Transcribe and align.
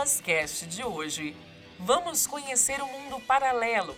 Pílulas 0.00 0.20
Cast 0.22 0.66
de 0.66 0.82
hoje, 0.82 1.36
vamos 1.78 2.26
conhecer 2.26 2.80
o 2.80 2.86
mundo 2.86 3.20
paralelo 3.20 3.94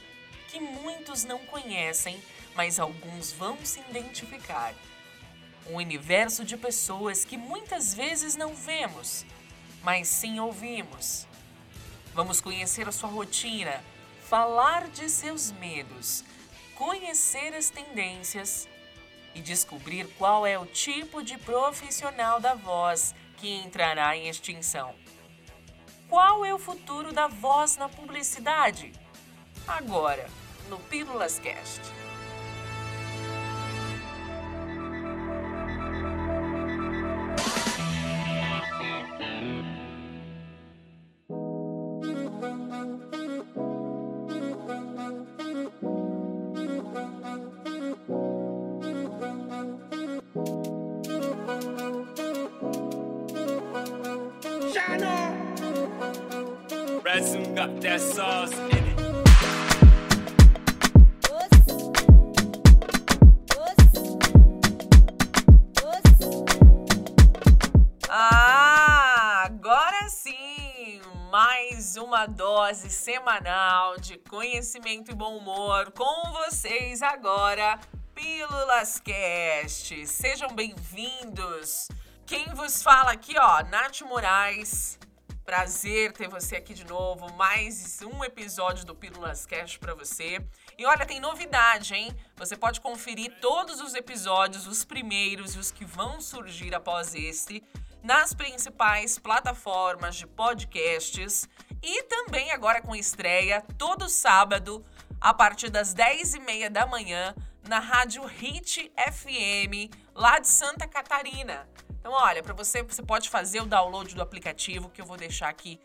que 0.49 0.59
muitos 0.59 1.23
não 1.23 1.39
conhecem, 1.47 2.21
mas 2.57 2.81
alguns 2.81 3.31
vão 3.31 3.57
se 3.65 3.79
identificar. 3.89 4.75
Um 5.65 5.77
universo 5.77 6.45
de 6.45 6.57
pessoas 6.57 7.25
que 7.25 7.37
muitas 7.37 7.95
vezes 7.95 8.35
não 8.35 8.53
vemos, 8.53 9.25
mas 9.85 10.09
sim 10.09 10.41
ouvimos. 10.41 11.29
Vamos 12.13 12.41
conhecer 12.41 12.89
a 12.89 12.93
sua 12.93 13.09
rotina, 13.09 13.81
falar 14.29 14.89
de 14.89 15.09
seus 15.09 15.53
medos, 15.53 16.25
conhecer 16.75 17.55
as 17.55 17.71
tendências 17.71 18.69
e 19.37 19.41
descobrir 19.41 20.09
qual 20.19 20.45
é 20.45 20.59
o 20.59 20.67
tipo 20.67 21.23
de 21.23 21.39
profissional 21.39 22.41
da 22.41 22.55
voz 22.55 23.15
que 23.37 23.49
entrará 23.49 24.17
em 24.17 24.27
extinção. 24.27 25.02
Qual 26.13 26.45
é 26.45 26.53
o 26.53 26.59
futuro 26.59 27.11
da 27.11 27.27
voz 27.27 27.79
na 27.79 27.89
publicidade? 27.89 28.93
Agora, 29.67 30.29
no 30.69 30.79
Pílulas 30.79 31.39
Cast. 31.39 31.81
Got 57.13 57.83
that 57.83 58.01
sauce 58.01 58.53
in 58.53 58.71
it. 58.71 58.97
Ah, 68.09 69.43
agora 69.45 70.09
sim! 70.09 71.03
Mais 71.31 71.99
uma 71.99 72.25
dose 72.25 72.89
semanal 72.89 73.99
de 73.99 74.17
conhecimento 74.17 75.11
e 75.11 75.15
bom 75.15 75.37
humor 75.37 75.93
com 75.93 76.33
vocês 76.33 77.03
agora, 77.03 77.79
Pílulas 78.15 78.99
Cast. 79.01 80.07
Sejam 80.07 80.49
bem-vindos. 80.55 81.89
Quem 82.25 82.47
vos 82.55 82.83
fala 82.83 83.13
aqui, 83.13 83.35
ó, 83.39 83.63
Nath 83.65 84.01
Moraes. 84.01 84.99
Prazer 85.53 86.13
ter 86.13 86.29
você 86.29 86.57
aqui 86.57 86.73
de 86.73 86.83
novo. 86.87 87.31
Mais 87.35 88.01
um 88.01 88.25
episódio 88.25 88.87
do 88.87 88.95
Pílulas 88.95 89.45
Cast 89.45 89.79
para 89.79 89.95
você. 89.95 90.43
E 90.79 90.87
olha, 90.87 91.05
tem 91.05 91.21
novidade, 91.21 91.93
hein? 91.93 92.11
Você 92.37 92.57
pode 92.57 92.81
conferir 92.81 93.39
todos 93.39 93.79
os 93.79 93.95
episódios, 93.95 94.67
os 94.67 94.83
primeiros 94.83 95.55
e 95.55 95.59
os 95.59 95.71
que 95.71 95.85
vão 95.85 96.23
surgir 96.23 96.75
após 96.75 97.15
este, 97.15 97.63
nas 98.03 98.33
principais 98.33 99.19
plataformas 99.19 100.17
de 100.17 100.27
podcasts 100.27 101.47
e 101.83 102.03
também 102.05 102.51
agora 102.51 102.81
com 102.81 102.97
estreia 102.97 103.63
todo 103.77 104.09
sábado 104.09 104.83
a 105.21 105.35
partir 105.35 105.69
das 105.69 105.95
10h30 105.95 106.71
da 106.71 106.87
manhã 106.87 107.35
na 107.69 107.79
Rádio 107.79 108.25
Hit 108.25 108.91
FM 108.97 109.95
lá 110.15 110.39
de 110.39 110.49
Santa 110.49 110.89
Catarina. 110.89 111.69
Então, 112.03 112.15
olha, 112.15 112.43
para 112.43 112.53
você, 112.53 112.83
você 112.83 113.01
pode 113.01 113.31
fazer 113.31 113.61
o 113.61 113.65
download 113.65 114.13
do 114.13 114.21
aplicativo 114.21 114.91
que 114.91 115.01
eu 115.01 115.07
vou 115.07 115.17
deixar 115.17 115.49
aqui 115.49 115.79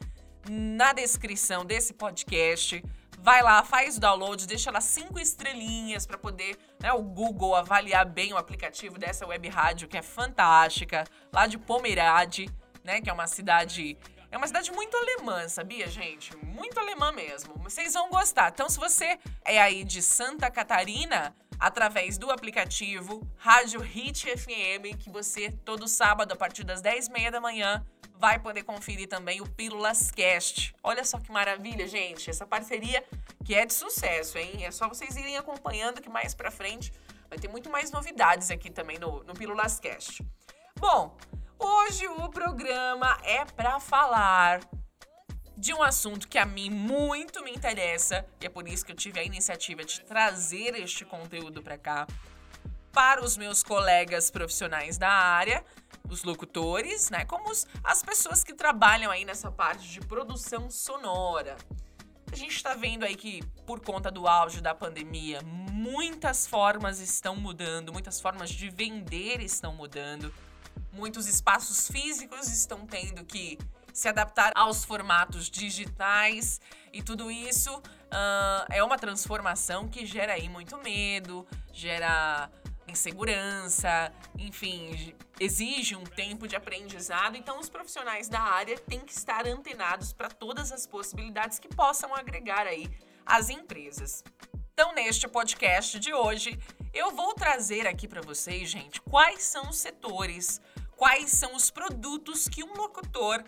na 0.50 0.92
descrição 0.92 1.64
desse 1.64 1.94
podcast. 1.94 2.84
Vai 3.20 3.44
lá, 3.44 3.64
faz 3.64 3.98
o 3.98 4.00
download, 4.00 4.48
deixa 4.48 4.72
lá 4.72 4.82
cinco 4.82 5.20
estrelinhas 5.20 6.08
para 6.08 6.18
poder 6.18 6.58
né, 6.80 6.92
o 6.92 7.04
Google 7.04 7.54
avaliar 7.54 8.04
bem 8.04 8.34
o 8.34 8.38
aplicativo 8.38 8.98
dessa 8.98 9.28
web 9.28 9.48
rádio 9.48 9.88
que 9.88 9.96
é 9.96 10.02
fantástica, 10.02 11.04
lá 11.32 11.46
de 11.46 11.60
Pomerade, 11.60 12.50
né, 12.84 13.00
que 13.00 13.12
é 13.12 13.14
uma 13.14 13.28
cidade 13.28 13.96
é 14.32 14.38
uma 14.38 14.48
cidade 14.48 14.72
muito 14.72 14.98
alemã, 14.98 15.48
sabia, 15.48 15.88
gente? 15.88 16.36
Muito 16.38 16.80
alemã 16.80 17.12
mesmo. 17.12 17.54
Vocês 17.60 17.94
vão 17.94 18.10
gostar. 18.10 18.50
Então, 18.50 18.68
se 18.68 18.78
você 18.78 19.20
é 19.46 19.62
aí 19.62 19.84
de 19.84 20.02
Santa 20.02 20.52
Catarina, 20.52 21.34
através 21.60 22.18
do 22.18 22.30
aplicativo 22.32 23.22
Rádio 23.38 23.82
Hit 23.82 24.26
FM, 24.38 24.98
que 25.00 25.10
você 25.10 25.52
todo 25.52 25.88
sábado 25.88 26.32
a 26.32 26.36
partir 26.36 26.64
das 26.64 26.82
10h30 26.82 27.32
da 27.32 27.42
manhã 27.42 27.86
vai 28.20 28.40
poder 28.40 28.64
conferir 28.64 29.08
também 29.08 29.42
o 29.42 29.48
Pílulas 29.48 30.12
Cast. 30.12 30.76
Olha 30.84 31.04
só 31.04 31.20
que 31.20 31.32
maravilha, 31.32 31.88
gente. 31.88 32.30
Essa 32.30 32.46
parceria 32.46 33.04
que 33.46 33.54
é 33.54 33.66
de 33.66 33.74
sucesso, 33.74 34.38
hein? 34.38 34.66
É 34.66 34.72
só 34.72 34.88
vocês 34.88 35.16
irem 35.16 35.38
acompanhando 35.38 36.02
que 36.02 36.10
mais 36.10 36.34
pra 36.34 36.52
frente 36.52 36.92
vai 37.30 37.38
ter 37.38 37.48
muito 37.48 37.70
mais 37.70 37.92
novidades 37.92 38.50
aqui 38.50 38.70
também 38.70 38.98
no, 38.98 39.24
no 39.24 39.34
Pílulas 39.34 39.80
Cast. 39.80 40.26
Bom, 40.80 41.16
hoje 41.60 42.08
o 42.08 42.30
programa 42.30 43.18
é 43.24 43.46
para 43.46 43.80
falar 43.80 44.62
de 45.58 45.74
um 45.74 45.82
assunto 45.82 46.28
que 46.28 46.38
a 46.38 46.46
mim 46.46 46.70
muito 46.70 47.44
me 47.44 47.52
interessa 47.52 48.24
e 48.40 48.46
é 48.46 48.50
por 48.50 48.68
isso 48.68 48.86
que 48.86 48.92
eu 48.92 48.96
tive 48.96 49.20
a 49.20 49.24
iniciativa 49.24 49.84
de 49.84 50.02
trazer 50.02 50.76
este 50.76 51.04
conteúdo 51.04 51.64
para 51.64 51.78
cá 51.78 52.06
para 52.94 53.24
os 53.24 53.38
meus 53.38 53.62
colegas 53.64 54.32
profissionais 54.32 54.98
da 54.98 55.10
área, 55.10 55.64
os 56.10 56.24
locutores, 56.24 57.10
né, 57.10 57.26
como 57.26 57.50
os, 57.50 57.66
as 57.84 58.02
pessoas 58.02 58.44
que 58.44 58.54
trabalham 58.54 59.12
aí 59.12 59.26
nessa 59.26 59.52
parte 59.52 59.88
de 59.88 60.00
produção 60.00 60.70
sonora. 60.70 61.58
A 62.32 62.36
gente 62.36 62.56
está 62.56 62.74
vendo 62.74 63.06
aí 63.06 63.16
que, 63.16 63.44
por 63.66 63.80
conta 63.80 64.12
do 64.12 64.28
auge 64.28 64.62
da 64.62 64.74
pandemia, 64.74 65.42
muitas 65.44 66.48
formas 66.48 67.00
estão 67.00 67.36
mudando, 67.36 67.94
muitas 67.94 68.20
formas 68.20 68.50
de 68.50 68.70
vender 68.70 69.42
estão 69.42 69.74
mudando, 69.74 70.34
muitos 70.92 71.28
espaços 71.28 71.88
físicos 71.88 72.48
estão 72.48 72.86
tendo 72.86 73.24
que 73.24 73.58
se 73.98 74.08
adaptar 74.08 74.52
aos 74.54 74.86
formatos 74.86 75.50
digitais 75.50 76.62
e 76.94 77.02
tudo 77.02 77.32
isso 77.32 77.76
uh, 77.76 78.72
é 78.72 78.84
uma 78.84 78.96
transformação 78.96 79.88
que 79.88 80.06
gera 80.06 80.34
aí 80.34 80.48
muito 80.48 80.78
medo, 80.78 81.48
gera 81.74 82.48
insegurança, 82.88 84.14
enfim, 84.38 85.16
exige 85.40 85.96
um 85.96 86.04
tempo 86.04 86.48
de 86.48 86.56
aprendizado. 86.56 87.38
Então, 87.38 87.60
os 87.60 87.70
profissionais 87.70 88.30
da 88.30 88.40
área 88.40 88.78
têm 88.78 89.00
que 89.00 89.14
estar 89.14 89.48
antenados 89.48 90.14
para 90.14 90.30
todas 90.30 90.72
as 90.72 90.86
possibilidades 90.86 91.58
que 91.58 91.68
possam 91.68 92.14
agregar 92.14 92.68
aí 92.68 92.88
às 93.26 93.50
empresas. 93.50 94.24
Então, 94.74 94.94
neste 94.94 95.28
podcast 95.28 96.00
de 96.00 96.14
hoje, 96.14 96.60
eu 96.94 97.10
vou 97.16 97.34
trazer 97.34 97.88
aqui 97.88 98.08
para 98.08 98.22
vocês, 98.22 98.70
gente, 98.70 99.02
quais 99.02 99.42
são 99.42 99.70
os 99.70 99.80
setores, 99.80 100.62
quais 100.96 101.32
são 101.32 101.56
os 101.56 101.72
produtos 101.72 102.48
que 102.48 102.64
um 102.64 102.74
locutor 102.74 103.44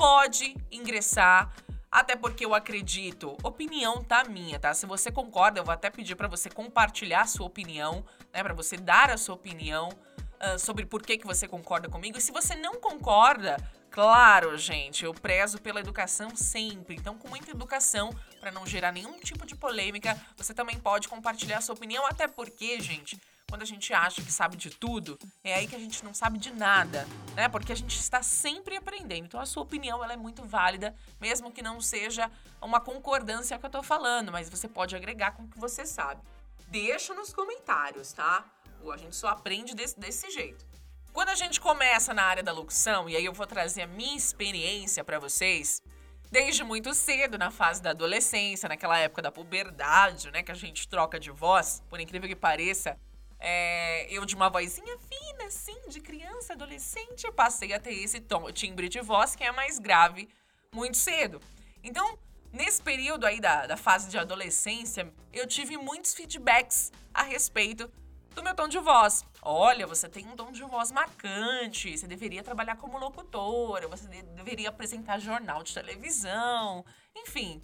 pode 0.00 0.56
ingressar 0.70 1.52
até 1.92 2.16
porque 2.16 2.42
eu 2.42 2.54
acredito, 2.54 3.36
opinião 3.42 4.02
tá 4.02 4.24
minha, 4.24 4.58
tá? 4.58 4.72
Se 4.72 4.86
você 4.86 5.12
concorda, 5.12 5.60
eu 5.60 5.64
vou 5.64 5.74
até 5.74 5.90
pedir 5.90 6.16
para 6.16 6.26
você 6.26 6.48
compartilhar 6.48 7.20
a 7.20 7.26
sua 7.26 7.46
opinião, 7.46 8.02
né? 8.32 8.42
Para 8.42 8.54
você 8.54 8.78
dar 8.78 9.10
a 9.10 9.18
sua 9.18 9.34
opinião 9.34 9.90
uh, 9.90 10.58
sobre 10.58 10.86
por 10.86 11.02
que, 11.02 11.18
que 11.18 11.26
você 11.26 11.46
concorda 11.46 11.86
comigo. 11.86 12.16
E 12.16 12.20
se 12.22 12.32
você 12.32 12.56
não 12.56 12.80
concorda, 12.80 13.58
claro, 13.90 14.56
gente, 14.56 15.04
eu 15.04 15.12
prezo 15.12 15.60
pela 15.60 15.80
educação 15.80 16.34
sempre. 16.34 16.94
Então, 16.94 17.18
com 17.18 17.28
muita 17.28 17.50
educação, 17.50 18.08
para 18.40 18.50
não 18.50 18.64
gerar 18.64 18.92
nenhum 18.92 19.18
tipo 19.20 19.44
de 19.44 19.54
polêmica, 19.54 20.18
você 20.34 20.54
também 20.54 20.78
pode 20.78 21.08
compartilhar 21.08 21.60
sua 21.60 21.74
opinião, 21.74 22.06
até 22.06 22.26
porque, 22.26 22.80
gente, 22.80 23.20
quando 23.50 23.62
a 23.62 23.66
gente 23.66 23.92
acha 23.92 24.22
que 24.22 24.32
sabe 24.32 24.56
de 24.56 24.70
tudo, 24.70 25.18
é 25.42 25.54
aí 25.54 25.66
que 25.66 25.74
a 25.74 25.78
gente 25.78 26.04
não 26.04 26.14
sabe 26.14 26.38
de 26.38 26.52
nada, 26.52 27.06
né? 27.34 27.48
Porque 27.48 27.72
a 27.72 27.74
gente 27.74 27.98
está 27.98 28.22
sempre 28.22 28.76
aprendendo. 28.76 29.26
Então 29.26 29.40
a 29.40 29.44
sua 29.44 29.64
opinião 29.64 30.02
ela 30.02 30.12
é 30.12 30.16
muito 30.16 30.44
válida, 30.44 30.94
mesmo 31.20 31.50
que 31.50 31.60
não 31.60 31.80
seja 31.80 32.30
uma 32.62 32.80
concordância 32.80 33.58
com 33.58 33.58
o 33.58 33.60
que 33.60 33.76
eu 33.76 33.80
tô 33.80 33.82
falando, 33.82 34.30
mas 34.30 34.48
você 34.48 34.68
pode 34.68 34.94
agregar 34.94 35.32
com 35.32 35.42
o 35.42 35.48
que 35.48 35.58
você 35.58 35.84
sabe. 35.84 36.22
Deixa 36.68 37.12
nos 37.12 37.34
comentários, 37.34 38.12
tá? 38.12 38.44
A 38.90 38.96
gente 38.96 39.16
só 39.16 39.28
aprende 39.28 39.74
desse, 39.74 39.98
desse 39.98 40.30
jeito. 40.30 40.64
Quando 41.12 41.30
a 41.30 41.34
gente 41.34 41.60
começa 41.60 42.14
na 42.14 42.22
área 42.22 42.42
da 42.42 42.52
locução, 42.52 43.08
e 43.08 43.16
aí 43.16 43.24
eu 43.24 43.32
vou 43.32 43.46
trazer 43.46 43.82
a 43.82 43.86
minha 43.86 44.16
experiência 44.16 45.02
para 45.02 45.18
vocês, 45.18 45.82
desde 46.30 46.62
muito 46.62 46.94
cedo, 46.94 47.36
na 47.36 47.50
fase 47.50 47.82
da 47.82 47.90
adolescência, 47.90 48.68
naquela 48.68 48.96
época 48.96 49.20
da 49.20 49.32
puberdade, 49.32 50.30
né, 50.30 50.44
que 50.44 50.52
a 50.52 50.54
gente 50.54 50.88
troca 50.88 51.18
de 51.18 51.32
voz, 51.32 51.82
por 51.90 51.98
incrível 51.98 52.28
que 52.28 52.36
pareça, 52.36 52.96
é, 53.40 54.06
eu 54.12 54.24
de 54.26 54.34
uma 54.34 54.50
vozinha 54.50 54.98
fina, 54.98 55.44
assim, 55.46 55.88
de 55.88 56.00
criança, 56.00 56.52
adolescente, 56.52 57.24
eu 57.24 57.32
passei 57.32 57.72
a 57.72 57.80
ter 57.80 57.94
esse 57.94 58.20
tom, 58.20 58.52
timbre 58.52 58.88
de 58.88 59.00
voz 59.00 59.34
que 59.34 59.42
é 59.42 59.50
mais 59.50 59.78
grave 59.78 60.28
muito 60.72 60.98
cedo. 60.98 61.40
Então, 61.82 62.18
nesse 62.52 62.82
período 62.82 63.24
aí 63.24 63.40
da, 63.40 63.66
da 63.66 63.76
fase 63.76 64.10
de 64.10 64.18
adolescência, 64.18 65.12
eu 65.32 65.46
tive 65.46 65.76
muitos 65.78 66.14
feedbacks 66.14 66.92
a 67.14 67.22
respeito 67.22 67.90
do 68.34 68.42
meu 68.42 68.54
tom 68.54 68.68
de 68.68 68.78
voz. 68.78 69.24
Olha, 69.42 69.86
você 69.86 70.08
tem 70.08 70.26
um 70.26 70.36
tom 70.36 70.52
de 70.52 70.62
voz 70.62 70.92
marcante, 70.92 71.96
você 71.96 72.06
deveria 72.06 72.42
trabalhar 72.42 72.76
como 72.76 72.98
locutora, 72.98 73.88
você 73.88 74.06
de 74.06 74.22
deveria 74.22 74.68
apresentar 74.68 75.18
jornal 75.18 75.62
de 75.62 75.72
televisão, 75.72 76.84
enfim. 77.16 77.62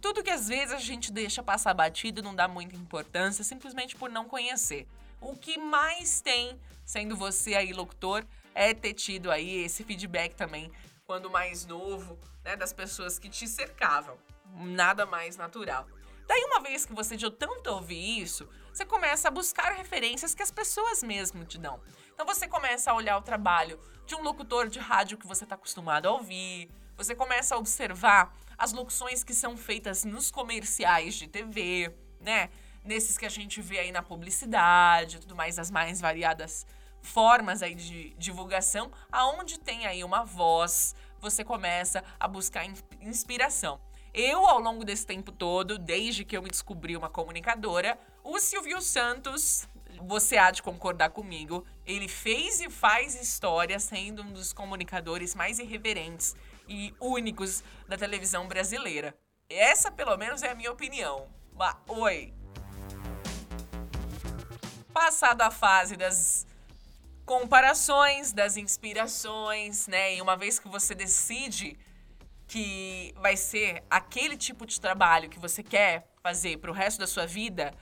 Tudo 0.00 0.22
que 0.22 0.30
às 0.30 0.48
vezes 0.48 0.72
a 0.72 0.78
gente 0.78 1.10
deixa 1.10 1.42
passar 1.42 1.72
batido 1.72 2.22
não 2.22 2.34
dá 2.34 2.46
muita 2.46 2.76
importância 2.76 3.42
simplesmente 3.42 3.96
por 3.96 4.10
não 4.10 4.26
conhecer. 4.26 4.86
O 5.24 5.34
que 5.34 5.56
mais 5.56 6.20
tem, 6.20 6.60
sendo 6.84 7.16
você 7.16 7.54
aí 7.54 7.72
locutor, 7.72 8.26
é 8.54 8.74
ter 8.74 8.92
tido 8.92 9.30
aí 9.30 9.64
esse 9.64 9.82
feedback 9.82 10.34
também 10.34 10.70
quando 11.06 11.30
mais 11.30 11.64
novo, 11.64 12.18
né, 12.44 12.54
das 12.56 12.74
pessoas 12.74 13.18
que 13.18 13.30
te 13.30 13.48
cercavam. 13.48 14.18
Nada 14.54 15.06
mais 15.06 15.38
natural. 15.38 15.86
Daí, 16.26 16.44
uma 16.44 16.60
vez 16.60 16.84
que 16.84 16.92
você 16.92 17.16
de 17.16 17.30
tanto 17.30 17.70
ouvir 17.70 18.20
isso, 18.20 18.46
você 18.70 18.84
começa 18.84 19.28
a 19.28 19.30
buscar 19.30 19.72
referências 19.72 20.34
que 20.34 20.42
as 20.42 20.50
pessoas 20.50 21.02
mesmo 21.02 21.42
te 21.46 21.56
dão. 21.56 21.80
Então, 22.12 22.26
você 22.26 22.46
começa 22.46 22.90
a 22.90 22.94
olhar 22.94 23.16
o 23.16 23.22
trabalho 23.22 23.80
de 24.06 24.14
um 24.14 24.22
locutor 24.22 24.68
de 24.68 24.78
rádio 24.78 25.16
que 25.16 25.26
você 25.26 25.44
está 25.44 25.54
acostumado 25.54 26.06
a 26.06 26.12
ouvir, 26.12 26.70
você 26.98 27.14
começa 27.14 27.54
a 27.54 27.58
observar 27.58 28.36
as 28.58 28.74
locuções 28.74 29.24
que 29.24 29.32
são 29.32 29.56
feitas 29.56 30.04
nos 30.04 30.30
comerciais 30.30 31.14
de 31.14 31.26
TV, 31.28 31.94
né? 32.20 32.50
Nesses 32.84 33.16
que 33.16 33.24
a 33.24 33.30
gente 33.30 33.62
vê 33.62 33.78
aí 33.78 33.90
na 33.90 34.02
publicidade, 34.02 35.18
tudo 35.18 35.34
mais, 35.34 35.58
as 35.58 35.70
mais 35.70 36.00
variadas 36.02 36.66
formas 37.00 37.62
aí 37.62 37.74
de 37.74 38.14
divulgação, 38.18 38.90
aonde 39.10 39.58
tem 39.58 39.86
aí 39.86 40.04
uma 40.04 40.22
voz, 40.22 40.94
você 41.18 41.42
começa 41.42 42.04
a 42.20 42.28
buscar 42.28 42.66
inspiração. 43.00 43.80
Eu, 44.12 44.46
ao 44.46 44.60
longo 44.60 44.84
desse 44.84 45.06
tempo 45.06 45.32
todo, 45.32 45.78
desde 45.78 46.24
que 46.24 46.36
eu 46.36 46.42
me 46.42 46.50
descobri 46.50 46.96
uma 46.96 47.08
comunicadora, 47.08 47.98
o 48.22 48.38
Silvio 48.38 48.80
Santos, 48.80 49.66
você 50.02 50.36
há 50.36 50.50
de 50.50 50.62
concordar 50.62 51.10
comigo, 51.10 51.64
ele 51.86 52.06
fez 52.06 52.60
e 52.60 52.70
faz 52.70 53.14
história 53.14 53.78
sendo 53.78 54.22
um 54.22 54.32
dos 54.32 54.52
comunicadores 54.52 55.34
mais 55.34 55.58
irreverentes 55.58 56.36
e 56.68 56.94
únicos 57.00 57.64
da 57.88 57.96
televisão 57.96 58.46
brasileira. 58.46 59.16
Essa, 59.48 59.90
pelo 59.90 60.16
menos, 60.16 60.42
é 60.42 60.50
a 60.50 60.54
minha 60.54 60.70
opinião. 60.70 61.28
Oi! 61.88 62.43
Passada 64.94 65.46
a 65.46 65.50
fase 65.50 65.96
das 65.96 66.46
comparações, 67.26 68.32
das 68.32 68.56
inspirações, 68.56 69.88
né? 69.88 70.14
E 70.14 70.22
uma 70.22 70.36
vez 70.36 70.60
que 70.60 70.68
você 70.68 70.94
decide 70.94 71.76
que 72.46 73.12
vai 73.18 73.36
ser 73.36 73.82
aquele 73.90 74.36
tipo 74.36 74.64
de 74.64 74.80
trabalho 74.80 75.28
que 75.28 75.38
você 75.38 75.64
quer 75.64 76.06
fazer 76.22 76.58
para 76.58 76.70
o 76.70 76.74
resto 76.74 77.00
da 77.00 77.08
sua 77.08 77.26
vida, 77.26 77.74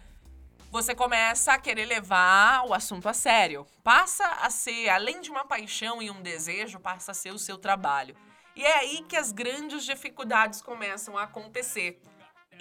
você 0.70 0.94
começa 0.94 1.52
a 1.52 1.58
querer 1.58 1.84
levar 1.84 2.64
o 2.66 2.72
assunto 2.72 3.06
a 3.06 3.12
sério. 3.12 3.66
Passa 3.84 4.26
a 4.26 4.48
ser, 4.48 4.88
além 4.88 5.20
de 5.20 5.30
uma 5.30 5.44
paixão 5.44 6.00
e 6.00 6.10
um 6.10 6.22
desejo, 6.22 6.80
passa 6.80 7.10
a 7.10 7.14
ser 7.14 7.30
o 7.30 7.38
seu 7.38 7.58
trabalho. 7.58 8.16
E 8.56 8.64
é 8.64 8.78
aí 8.78 9.04
que 9.06 9.16
as 9.16 9.32
grandes 9.32 9.84
dificuldades 9.84 10.62
começam 10.62 11.18
a 11.18 11.24
acontecer. 11.24 12.00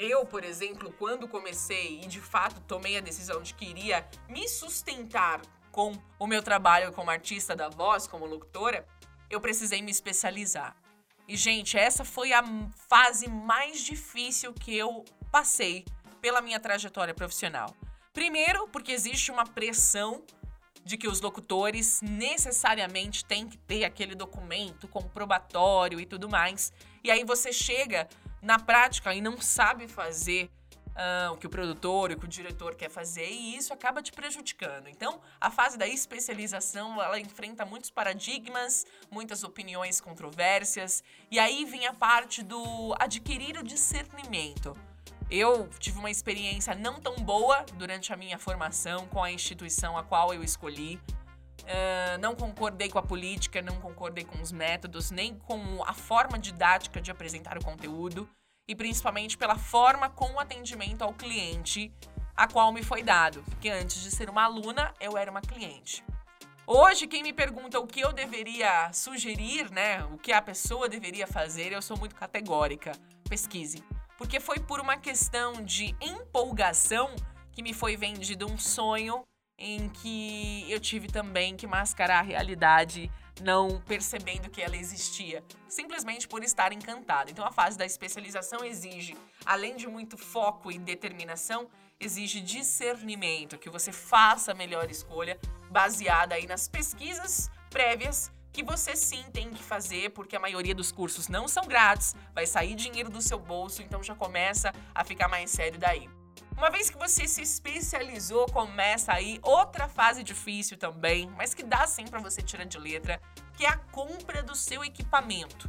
Eu, 0.04 0.26
por 0.26 0.44
exemplo, 0.44 0.92
quando 0.98 1.28
comecei 1.28 2.02
e 2.02 2.08
de 2.08 2.20
fato 2.20 2.60
tomei 2.62 2.98
a 2.98 3.02
decisão 3.02 3.40
de 3.40 3.54
que 3.54 3.66
iria 3.66 4.04
me 4.28 4.50
sustentar 4.50 5.40
com 5.72 5.94
o 6.18 6.26
meu 6.26 6.42
trabalho 6.42 6.92
como 6.92 7.12
artista 7.12 7.56
da 7.56 7.70
voz, 7.70 8.08
como 8.08 8.26
locutora, 8.26 8.84
eu 9.30 9.40
precisei 9.40 9.80
me 9.80 9.92
especializar. 9.92 10.76
E, 11.28 11.38
gente, 11.38 11.78
essa 11.78 12.04
foi 12.04 12.34
a 12.34 12.44
fase 12.90 13.30
mais 13.30 13.82
difícil 13.82 14.56
que 14.56 14.76
eu 14.76 15.06
passei 15.32 15.86
pela 16.20 16.42
minha 16.42 16.60
trajetória 16.60 17.14
profissional. 17.14 17.72
Primeiro, 18.12 18.68
porque 18.70 18.92
existe 18.92 19.30
uma 19.30 19.46
pressão 19.46 20.26
de 20.84 20.98
que 20.98 21.08
os 21.08 21.22
locutores 21.22 22.02
necessariamente 22.02 23.24
têm 23.24 23.48
que 23.48 23.58
ter 23.58 23.84
aquele 23.84 24.16
documento 24.16 24.88
comprobatório 24.88 26.00
e 26.00 26.08
tudo 26.08 26.28
mais. 26.28 26.74
E 27.04 27.12
aí 27.12 27.24
você 27.24 27.54
chega 27.54 28.10
na 28.42 28.58
prática 28.58 29.14
e 29.14 29.22
não 29.22 29.40
sabe 29.40 29.88
fazer 29.88 30.50
uh, 30.92 31.34
o 31.34 31.38
que 31.38 31.48
o 31.48 31.50
produtor, 31.50 32.12
o 32.12 32.18
que 32.18 32.26
o 32.26 32.28
diretor 32.28 32.76
quer 32.76 32.90
fazer, 32.90 33.30
e 33.30 33.56
isso 33.56 33.74
acaba 33.74 34.02
te 34.02 34.12
prejudicando. 34.12 34.88
Então, 34.88 35.22
a 35.40 35.50
fase 35.50 35.78
da 35.78 35.88
especialização, 35.88 37.02
ela 37.02 37.20
enfrenta 37.20 37.66
muitos 37.66 37.90
paradigmas, 37.90 38.86
muitas 39.10 39.44
opiniões 39.44 40.02
controvérsias, 40.02 41.04
e 41.30 41.40
aí 41.40 41.66
vem 41.66 41.88
a 41.88 41.94
parte 41.94 42.44
do 42.44 42.96
adquirir 43.00 43.58
o 43.58 43.64
discernimento. 43.64 44.76
Eu 45.30 45.70
tive 45.80 45.98
uma 45.98 46.12
experiência 46.12 46.76
não 46.76 47.00
tão 47.00 47.16
boa 47.16 47.66
durante 47.76 48.12
a 48.12 48.18
minha 48.18 48.38
formação 48.38 49.08
com 49.08 49.24
a 49.24 49.32
instituição 49.32 49.98
a 49.98 50.04
qual 50.04 50.34
eu 50.34 50.44
escolhi. 50.44 51.00
Uh, 51.62 52.18
não 52.20 52.36
concordei 52.36 52.90
com 52.90 52.98
a 52.98 53.04
política, 53.04 53.62
não 53.62 53.80
concordei 53.80 54.24
com 54.24 54.42
os 54.42 54.52
métodos, 54.52 55.12
nem 55.12 55.36
com 55.36 55.84
a 55.86 55.94
forma 55.94 56.38
didática 56.38 57.00
de 57.00 57.12
apresentar 57.12 57.58
o 57.58 57.64
conteúdo 57.64 58.28
e 58.68 58.76
principalmente 58.76 59.38
pela 59.38 59.58
forma 59.58 60.10
com 60.10 60.34
o 60.34 60.40
atendimento 60.40 61.04
ao 61.04 61.14
cliente 61.14 61.92
a 62.36 62.48
qual 62.48 62.72
me 62.72 62.82
foi 62.82 63.04
dado, 63.04 63.44
porque 63.44 63.70
antes 63.70 64.02
de 64.02 64.10
ser 64.10 64.30
uma 64.30 64.44
aluna, 64.44 64.94
eu 65.00 65.18
era 65.18 65.30
uma 65.30 65.42
cliente. 65.42 66.04
Hoje, 66.66 67.06
quem 67.06 67.22
me 67.22 67.34
pergunta 67.34 67.80
o 67.80 67.86
que 67.86 68.00
eu 68.00 68.14
deveria 68.14 68.92
sugerir, 68.94 69.70
né, 69.72 70.04
o 70.06 70.18
que 70.18 70.32
a 70.32 70.42
pessoa 70.42 70.88
deveria 70.88 71.28
fazer, 71.28 71.74
eu 71.74 71.82
sou 71.82 71.98
muito 71.98 72.16
categórica. 72.16 72.94
Pesquise. 73.30 73.84
Porque 74.18 74.40
foi 74.40 74.60
por 74.60 74.80
uma 74.80 74.98
questão 74.98 75.54
de 75.64 75.96
empolgação 76.00 77.14
que 77.52 77.62
me 77.62 77.74
foi 77.74 77.98
vendido 77.98 78.50
um 78.50 78.58
sonho 78.58 79.24
em 79.62 79.88
que 79.90 80.66
eu 80.68 80.80
tive 80.80 81.08
também 81.08 81.56
que 81.56 81.68
mascarar 81.68 82.20
a 82.20 82.24
realidade 82.24 83.12
não 83.42 83.80
percebendo 83.82 84.50
que 84.50 84.62
ela 84.62 84.76
existia, 84.76 85.44
simplesmente 85.70 86.28
por 86.28 86.44
estar 86.44 86.74
encantada. 86.74 87.30
Então 87.30 87.46
a 87.46 87.52
fase 87.52 87.78
da 87.78 87.86
especialização 87.86 88.66
exige, 88.66 89.16
além 89.46 89.76
de 89.76 89.88
muito 89.88 90.18
foco 90.18 90.72
e 90.72 90.80
determinação, 90.80 91.70
exige 92.00 92.42
discernimento, 92.42 93.58
que 93.58 93.70
você 93.70 93.92
faça 93.92 94.52
a 94.52 94.56
melhor 94.56 94.90
escolha 94.90 95.40
baseada 95.70 96.36
aí 96.36 96.48
nas 96.48 96.68
pesquisas 96.68 97.50
prévias 97.70 98.32
que 98.52 98.64
você 98.64 98.96
sim 98.96 99.24
tem 99.32 99.50
que 99.52 99.64
fazer, 99.64 100.10
porque 100.10 100.36
a 100.36 100.40
maioria 100.40 100.76
dos 100.76 100.92
cursos 100.92 101.30
não 101.30 101.48
são 101.48 101.66
grátis, 101.66 102.16
vai 102.34 102.46
sair 102.46 102.76
dinheiro 102.76 103.10
do 103.10 103.22
seu 103.22 103.40
bolso, 103.40 103.82
então 103.82 104.04
já 104.04 104.14
começa 104.14 104.74
a 104.94 105.06
ficar 105.06 105.30
mais 105.30 105.52
sério 105.52 105.80
daí. 105.80 106.10
Uma 106.58 106.70
vez 106.70 106.90
que 106.90 106.98
você 106.98 107.28
se 107.28 107.42
especializou, 107.42 108.46
começa 108.48 109.14
aí 109.14 109.40
outra 109.42 109.88
fase 109.88 110.24
difícil 110.24 110.78
também, 110.78 111.30
mas 111.38 111.54
que 111.54 111.64
dá 111.64 111.88
sim 111.88 112.06
para 112.06 112.20
você 112.20 112.42
tirar 112.42 112.66
de 112.66 112.78
letra, 112.78 113.22
que 113.56 113.66
é 113.66 113.70
a 113.70 113.78
compra 113.78 114.44
do 114.44 114.56
seu 114.56 114.84
equipamento. 114.84 115.68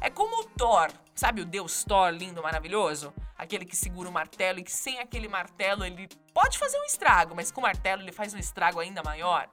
É 0.00 0.10
como 0.10 0.40
o 0.40 0.44
Thor, 0.44 0.90
sabe 1.14 1.40
o 1.40 1.46
deus 1.46 1.84
Thor 1.84 2.10
lindo, 2.10 2.42
maravilhoso? 2.42 3.12
Aquele 3.36 3.64
que 3.64 3.76
segura 3.76 4.08
o 4.08 4.12
martelo 4.12 4.58
e 4.58 4.64
que 4.64 4.72
sem 4.72 4.98
aquele 4.98 5.28
martelo 5.28 5.84
ele 5.84 6.08
pode 6.34 6.58
fazer 6.58 6.78
um 6.80 6.84
estrago, 6.84 7.34
mas 7.34 7.50
com 7.50 7.60
o 7.60 7.62
martelo 7.62 8.02
ele 8.02 8.12
faz 8.12 8.34
um 8.34 8.38
estrago 8.38 8.80
ainda 8.80 9.02
maior. 9.02 9.48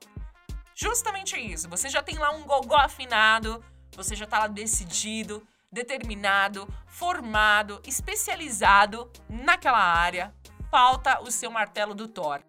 Justamente 0.75 1.37
isso, 1.37 1.69
você 1.69 1.89
já 1.89 2.01
tem 2.01 2.17
lá 2.17 2.31
um 2.31 2.43
gogó 2.43 2.77
afinado, 2.77 3.63
você 3.95 4.15
já 4.15 4.25
tá 4.25 4.39
lá 4.39 4.47
decidido, 4.47 5.45
determinado, 5.71 6.67
formado, 6.87 7.81
especializado 7.85 9.11
naquela 9.29 9.79
área, 9.79 10.33
falta 10.69 11.21
o 11.21 11.31
seu 11.31 11.51
martelo 11.51 11.93
do 11.93 12.07
Thor. 12.07 12.41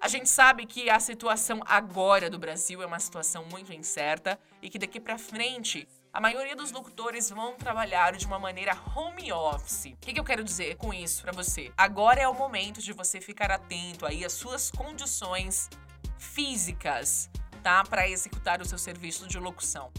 A 0.00 0.08
gente 0.08 0.28
sabe 0.28 0.66
que 0.66 0.90
a 0.90 0.98
situação 0.98 1.60
agora 1.64 2.28
do 2.28 2.38
Brasil 2.38 2.82
é 2.82 2.86
uma 2.86 2.98
situação 2.98 3.44
muito 3.44 3.72
incerta 3.72 4.38
e 4.60 4.68
que 4.68 4.78
daqui 4.78 4.98
para 4.98 5.16
frente 5.16 5.86
a 6.12 6.20
maioria 6.20 6.56
dos 6.56 6.72
locutores 6.72 7.30
vão 7.30 7.54
trabalhar 7.54 8.16
de 8.16 8.26
uma 8.26 8.38
maneira 8.38 8.76
home 8.94 9.32
office. 9.32 9.86
O 9.86 9.96
que, 9.98 10.12
que 10.12 10.20
eu 10.20 10.24
quero 10.24 10.42
dizer 10.42 10.76
com 10.76 10.92
isso 10.92 11.22
para 11.22 11.32
você? 11.32 11.72
Agora 11.76 12.20
é 12.20 12.28
o 12.28 12.34
momento 12.34 12.82
de 12.82 12.92
você 12.92 13.20
ficar 13.20 13.50
atento 13.50 14.04
aí 14.04 14.24
às 14.24 14.32
suas 14.32 14.70
condições 14.70 15.70
físicas, 16.18 17.30
tá, 17.62 17.84
para 17.84 18.08
executar 18.08 18.60
o 18.60 18.64
seu 18.64 18.78
serviço 18.78 19.26
de 19.28 19.38
locução. 19.38 19.90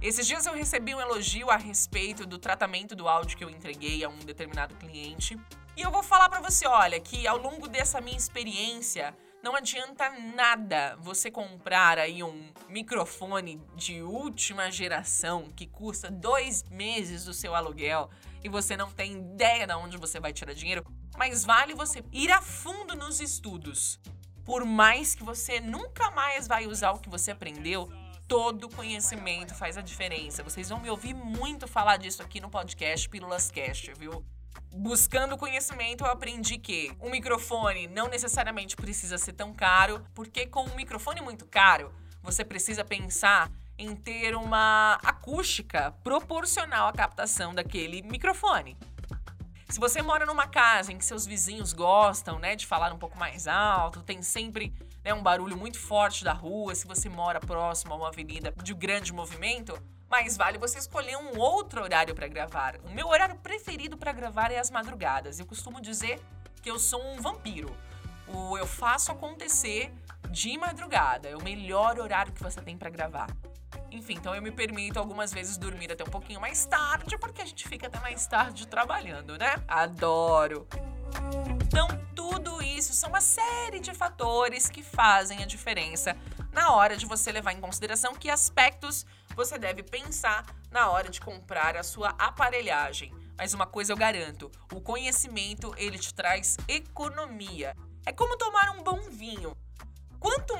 Esses 0.00 0.28
dias 0.28 0.46
eu 0.46 0.54
recebi 0.54 0.94
um 0.94 1.00
elogio 1.00 1.50
a 1.50 1.56
respeito 1.56 2.24
do 2.24 2.38
tratamento 2.38 2.94
do 2.94 3.08
áudio 3.08 3.36
que 3.36 3.42
eu 3.42 3.50
entreguei 3.50 4.04
a 4.04 4.08
um 4.08 4.18
determinado 4.18 4.76
cliente 4.76 5.36
e 5.76 5.82
eu 5.82 5.90
vou 5.90 6.04
falar 6.04 6.28
para 6.28 6.40
você, 6.40 6.68
olha, 6.68 7.00
que 7.00 7.26
ao 7.26 7.36
longo 7.36 7.66
dessa 7.66 8.00
minha 8.00 8.16
experiência, 8.16 9.12
não 9.42 9.56
adianta 9.56 10.08
nada 10.36 10.96
você 11.00 11.32
comprar 11.32 11.98
aí 11.98 12.22
um 12.22 12.52
microfone 12.68 13.60
de 13.74 14.00
última 14.00 14.70
geração 14.70 15.50
que 15.54 15.66
custa 15.66 16.08
dois 16.08 16.62
meses 16.70 17.24
do 17.24 17.34
seu 17.34 17.52
aluguel 17.52 18.08
e 18.44 18.48
você 18.48 18.76
não 18.76 18.92
tem 18.92 19.14
ideia 19.14 19.66
de 19.66 19.74
onde 19.74 19.96
você 19.96 20.20
vai 20.20 20.32
tirar 20.32 20.54
dinheiro. 20.54 20.86
Mas 21.16 21.44
vale 21.44 21.74
você 21.74 22.04
ir 22.12 22.30
a 22.30 22.40
fundo 22.40 22.94
nos 22.94 23.20
estudos. 23.20 23.98
Por 24.44 24.64
mais 24.64 25.14
que 25.14 25.24
você 25.24 25.60
nunca 25.60 26.10
mais 26.12 26.46
vai 26.46 26.66
usar 26.66 26.92
o 26.92 27.00
que 27.00 27.10
você 27.10 27.32
aprendeu, 27.32 27.88
todo 28.28 28.68
conhecimento 28.68 29.54
faz 29.54 29.78
a 29.78 29.80
diferença. 29.80 30.44
Vocês 30.44 30.68
vão 30.68 30.78
me 30.78 30.90
ouvir 30.90 31.14
muito 31.14 31.66
falar 31.66 31.96
disso 31.96 32.22
aqui 32.22 32.40
no 32.40 32.50
podcast 32.50 33.08
Pílulas 33.08 33.50
Cast, 33.50 33.92
viu? 33.94 34.24
buscando 34.74 35.36
conhecimento, 35.36 36.04
eu 36.04 36.10
aprendi 36.10 36.58
que 36.58 36.92
um 37.00 37.10
microfone 37.10 37.86
não 37.88 38.08
necessariamente 38.08 38.76
precisa 38.76 39.18
ser 39.18 39.32
tão 39.32 39.52
caro, 39.52 40.04
porque 40.14 40.46
com 40.46 40.64
um 40.64 40.74
microfone 40.74 41.20
muito 41.20 41.46
caro, 41.46 41.92
você 42.22 42.44
precisa 42.44 42.84
pensar 42.84 43.50
em 43.76 43.94
ter 43.94 44.34
uma 44.34 44.98
acústica 45.02 45.92
proporcional 46.04 46.88
à 46.88 46.92
captação 46.92 47.54
daquele 47.54 48.02
microfone. 48.02 48.76
Se 49.68 49.78
você 49.78 50.00
mora 50.02 50.24
numa 50.24 50.46
casa 50.46 50.92
em 50.92 50.98
que 50.98 51.04
seus 51.04 51.26
vizinhos 51.26 51.72
gostam, 51.72 52.38
né, 52.38 52.56
de 52.56 52.66
falar 52.66 52.92
um 52.92 52.98
pouco 52.98 53.18
mais 53.18 53.46
alto, 53.46 54.02
tem 54.02 54.22
sempre 54.22 54.72
né, 55.08 55.14
um 55.14 55.22
barulho 55.22 55.56
muito 55.56 55.78
forte 55.78 56.22
da 56.22 56.34
rua, 56.34 56.74
se 56.74 56.86
você 56.86 57.08
mora 57.08 57.40
próximo 57.40 57.94
a 57.94 57.96
uma 57.96 58.08
avenida 58.08 58.52
de 58.62 58.74
grande 58.74 59.10
movimento, 59.10 59.82
mais 60.06 60.36
vale 60.36 60.58
você 60.58 60.78
escolher 60.78 61.16
um 61.16 61.38
outro 61.38 61.82
horário 61.82 62.14
para 62.14 62.28
gravar. 62.28 62.76
O 62.84 62.90
meu 62.90 63.08
horário 63.08 63.34
preferido 63.36 63.96
para 63.96 64.12
gravar 64.12 64.50
é 64.50 64.58
as 64.58 64.70
madrugadas. 64.70 65.40
Eu 65.40 65.46
costumo 65.46 65.80
dizer 65.80 66.20
que 66.62 66.70
eu 66.70 66.78
sou 66.78 67.02
um 67.02 67.22
vampiro. 67.22 67.74
O 68.26 68.58
eu 68.58 68.66
faço 68.66 69.10
acontecer 69.10 69.90
de 70.30 70.58
madrugada. 70.58 71.28
É 71.28 71.36
o 71.36 71.42
melhor 71.42 71.98
horário 71.98 72.32
que 72.32 72.42
você 72.42 72.60
tem 72.60 72.76
para 72.76 72.90
gravar. 72.90 73.28
Enfim, 73.90 74.14
então 74.14 74.34
eu 74.34 74.42
me 74.42 74.50
permito 74.50 74.98
algumas 74.98 75.32
vezes 75.32 75.56
dormir 75.56 75.90
até 75.90 76.04
um 76.04 76.10
pouquinho 76.10 76.40
mais 76.40 76.66
tarde, 76.66 77.16
porque 77.16 77.40
a 77.40 77.46
gente 77.46 77.66
fica 77.66 77.86
até 77.86 77.98
mais 78.00 78.26
tarde 78.26 78.66
trabalhando, 78.66 79.38
né? 79.38 79.54
Adoro. 79.66 80.66
Então, 81.66 81.88
tudo 82.14 82.62
isso 82.62 82.92
são 82.92 83.10
uma 83.10 83.20
série 83.20 83.80
de 83.80 83.92
fatores 83.94 84.68
que 84.68 84.82
fazem 84.82 85.42
a 85.42 85.46
diferença 85.46 86.16
na 86.52 86.72
hora 86.74 86.96
de 86.96 87.06
você 87.06 87.30
levar 87.30 87.52
em 87.52 87.60
consideração 87.60 88.14
que 88.14 88.30
aspectos 88.30 89.06
você 89.34 89.58
deve 89.58 89.82
pensar 89.82 90.44
na 90.70 90.90
hora 90.90 91.08
de 91.08 91.20
comprar 91.20 91.76
a 91.76 91.82
sua 91.82 92.10
aparelhagem. 92.18 93.14
Mas 93.36 93.54
uma 93.54 93.66
coisa 93.66 93.92
eu 93.92 93.96
garanto, 93.96 94.50
o 94.72 94.80
conhecimento 94.80 95.72
ele 95.76 95.98
te 95.98 96.12
traz 96.12 96.56
economia. 96.66 97.76
É 98.04 98.12
como 98.12 98.36
tomar 98.36 98.70
um 98.70 98.82
bom 98.82 99.00
vinho. 99.08 99.56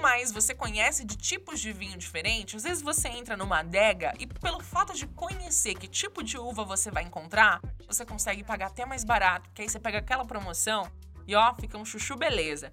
Mais 0.00 0.30
você 0.30 0.54
conhece 0.54 1.04
de 1.04 1.16
tipos 1.16 1.60
de 1.60 1.72
vinho 1.72 1.98
diferentes, 1.98 2.54
às 2.56 2.62
vezes 2.62 2.82
você 2.82 3.08
entra 3.08 3.36
numa 3.36 3.60
adega 3.60 4.14
e 4.18 4.26
pelo 4.26 4.60
fato 4.60 4.94
de 4.94 5.06
conhecer 5.06 5.74
que 5.74 5.88
tipo 5.88 6.22
de 6.22 6.38
uva 6.38 6.64
você 6.64 6.90
vai 6.90 7.02
encontrar, 7.02 7.60
você 7.86 8.06
consegue 8.06 8.44
pagar 8.44 8.68
até 8.68 8.86
mais 8.86 9.02
barato, 9.02 9.48
porque 9.48 9.62
aí 9.62 9.68
você 9.68 9.80
pega 9.80 9.98
aquela 9.98 10.24
promoção 10.24 10.90
e 11.26 11.34
ó, 11.34 11.54
fica 11.54 11.76
um 11.76 11.84
chuchu 11.84 12.16
beleza. 12.16 12.70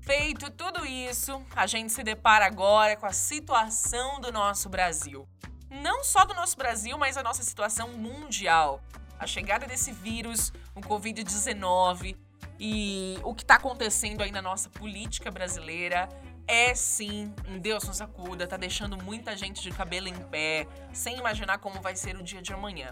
Feito 0.00 0.50
tudo 0.50 0.84
isso, 0.84 1.40
a 1.54 1.66
gente 1.66 1.92
se 1.92 2.02
depara 2.02 2.44
agora 2.44 2.96
com 2.96 3.06
a 3.06 3.12
situação 3.12 4.20
do 4.20 4.32
nosso 4.32 4.68
Brasil. 4.68 5.28
Não 5.70 6.02
só 6.02 6.24
do 6.24 6.34
nosso 6.34 6.56
Brasil, 6.56 6.98
mas 6.98 7.16
a 7.16 7.22
nossa 7.22 7.42
situação 7.44 7.88
mundial. 7.92 8.82
A 9.18 9.26
chegada 9.28 9.64
desse 9.64 9.92
vírus, 9.92 10.52
o 10.74 10.80
Covid-19 10.80 12.16
e 12.58 13.18
o 13.22 13.34
que 13.34 13.42
está 13.42 13.54
acontecendo 13.54 14.22
aí 14.22 14.30
na 14.32 14.42
nossa 14.42 14.68
política 14.68 15.30
brasileira 15.30 16.08
é 16.46 16.74
sim, 16.74 17.32
um 17.48 17.58
Deus 17.58 17.84
nos 17.84 18.00
acuda, 18.00 18.46
tá 18.46 18.56
deixando 18.56 19.02
muita 19.02 19.36
gente 19.36 19.62
de 19.62 19.70
cabelo 19.70 20.08
em 20.08 20.14
pé, 20.14 20.66
sem 20.92 21.18
imaginar 21.18 21.58
como 21.58 21.80
vai 21.80 21.96
ser 21.96 22.16
o 22.16 22.22
dia 22.22 22.42
de 22.42 22.52
amanhã. 22.52 22.90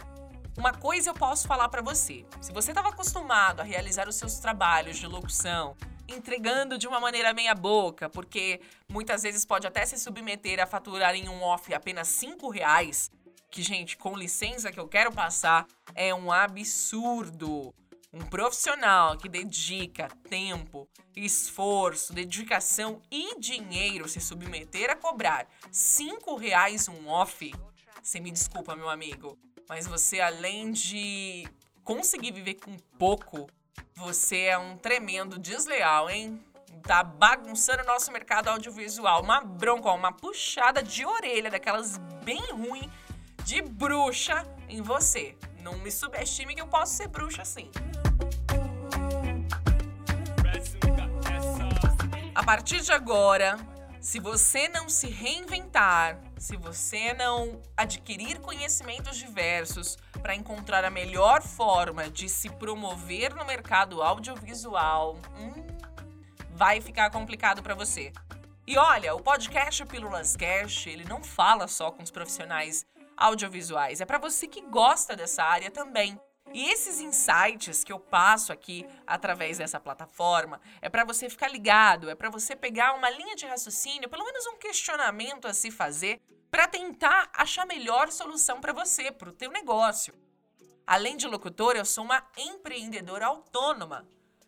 Uma 0.56 0.72
coisa 0.72 1.10
eu 1.10 1.14
posso 1.14 1.46
falar 1.46 1.68
para 1.68 1.82
você: 1.82 2.24
se 2.40 2.52
você 2.52 2.70
estava 2.70 2.88
acostumado 2.88 3.60
a 3.60 3.64
realizar 3.64 4.08
os 4.08 4.16
seus 4.16 4.38
trabalhos 4.38 4.98
de 4.98 5.06
locução, 5.06 5.76
entregando 6.08 6.76
de 6.76 6.86
uma 6.86 7.00
maneira 7.00 7.32
meia 7.32 7.54
boca, 7.54 8.08
porque 8.08 8.60
muitas 8.88 9.22
vezes 9.22 9.44
pode 9.44 9.66
até 9.66 9.86
se 9.86 9.98
submeter 9.98 10.60
a 10.60 10.66
faturar 10.66 11.14
em 11.14 11.28
um 11.28 11.42
off 11.42 11.72
apenas 11.72 12.08
cinco 12.08 12.50
reais, 12.50 13.10
que, 13.50 13.62
gente, 13.62 13.96
com 13.96 14.16
licença 14.16 14.70
que 14.70 14.78
eu 14.78 14.88
quero 14.88 15.12
passar, 15.12 15.66
é 15.94 16.14
um 16.14 16.30
absurdo. 16.30 17.74
Um 18.12 18.22
profissional 18.22 19.16
que 19.16 19.28
dedica 19.28 20.08
tempo, 20.28 20.88
esforço, 21.14 22.12
dedicação 22.12 23.00
e 23.08 23.38
dinheiro 23.38 24.08
se 24.08 24.20
submeter 24.20 24.90
a 24.90 24.96
cobrar 24.96 25.46
cinco 25.70 26.34
reais 26.34 26.88
um 26.88 27.06
off, 27.06 27.54
você 28.02 28.18
me 28.18 28.32
desculpa, 28.32 28.74
meu 28.74 28.90
amigo, 28.90 29.38
mas 29.68 29.86
você 29.86 30.20
além 30.20 30.72
de 30.72 31.46
conseguir 31.84 32.32
viver 32.32 32.54
com 32.54 32.76
pouco, 32.98 33.48
você 33.94 34.46
é 34.46 34.58
um 34.58 34.76
tremendo 34.76 35.38
desleal, 35.38 36.10
hein? 36.10 36.44
Tá 36.82 37.04
bagunçando 37.04 37.84
o 37.84 37.86
nosso 37.86 38.10
mercado 38.10 38.48
audiovisual. 38.48 39.22
Uma 39.22 39.40
bronca, 39.40 39.92
uma 39.92 40.12
puxada 40.12 40.82
de 40.82 41.04
orelha 41.04 41.50
daquelas 41.50 41.98
bem 42.24 42.42
ruim 42.50 42.90
de 43.44 43.62
bruxa 43.62 44.44
em 44.68 44.82
você. 44.82 45.36
Não 45.62 45.78
me 45.78 45.90
subestime 45.90 46.54
que 46.54 46.60
eu 46.60 46.66
posso 46.66 46.94
ser 46.94 47.08
bruxa 47.08 47.42
assim. 47.42 47.70
A 52.34 52.42
partir 52.42 52.80
de 52.80 52.92
agora, 52.92 53.58
se 54.00 54.18
você 54.18 54.66
não 54.68 54.88
se 54.88 55.08
reinventar, 55.08 56.18
se 56.38 56.56
você 56.56 57.12
não 57.12 57.60
adquirir 57.76 58.40
conhecimentos 58.40 59.18
diversos 59.18 59.96
para 60.22 60.34
encontrar 60.34 60.84
a 60.84 60.90
melhor 60.90 61.42
forma 61.42 62.10
de 62.10 62.28
se 62.28 62.48
promover 62.48 63.34
no 63.34 63.44
mercado 63.44 64.02
audiovisual, 64.02 65.18
hum, 65.38 65.52
vai 66.52 66.80
ficar 66.80 67.10
complicado 67.10 67.62
para 67.62 67.74
você. 67.74 68.10
E 68.66 68.78
olha, 68.78 69.14
o 69.14 69.20
podcast 69.20 69.84
Pílulas 69.84 70.36
Cash, 70.36 70.86
ele 70.86 71.04
não 71.04 71.22
fala 71.22 71.66
só 71.66 71.90
com 71.90 72.02
os 72.02 72.10
profissionais 72.10 72.86
audiovisuais, 73.20 74.00
é 74.00 74.06
para 74.06 74.18
você 74.18 74.48
que 74.48 74.62
gosta 74.62 75.14
dessa 75.14 75.44
área 75.44 75.70
também. 75.70 76.18
E 76.52 76.68
esses 76.68 76.98
insights 76.98 77.84
que 77.84 77.92
eu 77.92 78.00
passo 78.00 78.52
aqui 78.52 78.84
através 79.06 79.58
dessa 79.58 79.78
plataforma 79.78 80.60
é 80.82 80.88
para 80.88 81.04
você 81.04 81.30
ficar 81.30 81.48
ligado, 81.48 82.10
é 82.10 82.14
para 82.16 82.30
você 82.30 82.56
pegar 82.56 82.94
uma 82.94 83.08
linha 83.08 83.36
de 83.36 83.46
raciocínio, 83.46 84.08
pelo 84.08 84.24
menos 84.24 84.46
um 84.46 84.56
questionamento 84.56 85.46
a 85.46 85.54
se 85.54 85.70
fazer, 85.70 86.20
para 86.50 86.66
tentar 86.66 87.30
achar 87.32 87.62
a 87.62 87.66
melhor 87.66 88.10
solução 88.10 88.60
para 88.60 88.72
você, 88.72 89.12
para 89.12 89.28
o 89.28 89.32
teu 89.32 89.52
negócio. 89.52 90.12
Além 90.84 91.16
de 91.16 91.28
locutora, 91.28 91.78
eu 91.78 91.84
sou 91.84 92.02
uma 92.02 92.26
empreendedora 92.36 93.26
autônoma. 93.26 94.04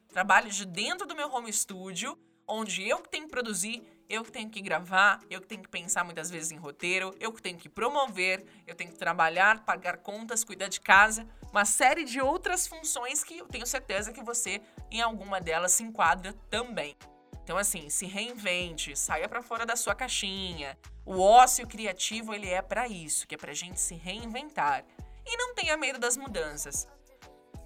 Trabalho 0.09 0.51
de 0.51 0.67
dentro 0.67 1.07
do 1.07 1.15
meu 1.15 1.33
home 1.33 1.53
studio, 1.53 2.19
onde 2.49 2.87
eu 2.87 2.99
que 2.99 3.09
tenho 3.09 3.27
que 3.27 3.31
produzir 3.31 3.81
eu 4.13 4.23
que 4.23 4.31
tenho 4.31 4.51
que 4.51 4.61
gravar, 4.61 5.21
eu 5.31 5.41
que 5.41 5.47
tenho 5.47 5.63
que 5.63 5.71
pensar 5.71 6.05
muitas 6.05 6.29
vezes 6.29 6.53
em 6.53 6.59
roteiro, 6.59 7.17
eu 7.19 7.33
que 7.33 7.41
tenho 7.41 7.57
que 7.57 7.67
promover, 7.67 8.45
eu 8.67 8.75
tenho 8.75 8.93
que 8.93 8.99
trabalhar, 8.99 9.65
pagar 9.65 9.97
contas, 9.97 10.45
cuidar 10.45 10.69
de 10.69 10.83
casa, 10.83 11.27
uma 11.51 11.65
série 11.65 12.05
de 12.05 12.21
outras 12.21 12.67
funções 12.67 13.25
que 13.25 13.39
eu 13.39 13.49
tenho 13.49 13.67
certeza 13.67 14.13
que 14.13 14.23
você, 14.23 14.61
em 14.91 15.01
alguma 15.01 15.41
delas, 15.41 15.73
se 15.73 15.83
enquadra 15.83 16.35
também. 16.51 16.95
Então, 17.43 17.57
assim, 17.57 17.89
se 17.89 18.05
reinvente, 18.05 18.95
saia 18.95 19.27
para 19.27 19.41
fora 19.41 19.65
da 19.65 19.77
sua 19.77 19.95
caixinha. 19.95 20.77
O 21.07 21.19
ócio 21.19 21.67
criativo, 21.67 22.35
ele 22.35 22.51
é 22.51 22.61
para 22.61 22.87
isso, 22.87 23.27
que 23.27 23.35
é 23.35 23.39
pra 23.39 23.55
gente 23.55 23.81
se 23.81 23.95
reinventar. 23.95 24.85
E 25.25 25.37
não 25.39 25.55
tenha 25.55 25.75
medo 25.79 25.99
das 25.99 26.19
mudanças. 26.19 26.87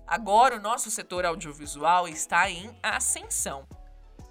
Agora, 0.06 0.56
o 0.56 0.60
nosso 0.60 0.92
setor 0.92 1.26
audiovisual 1.26 2.06
está 2.06 2.48
em 2.48 2.78
ascensão. 2.84 3.66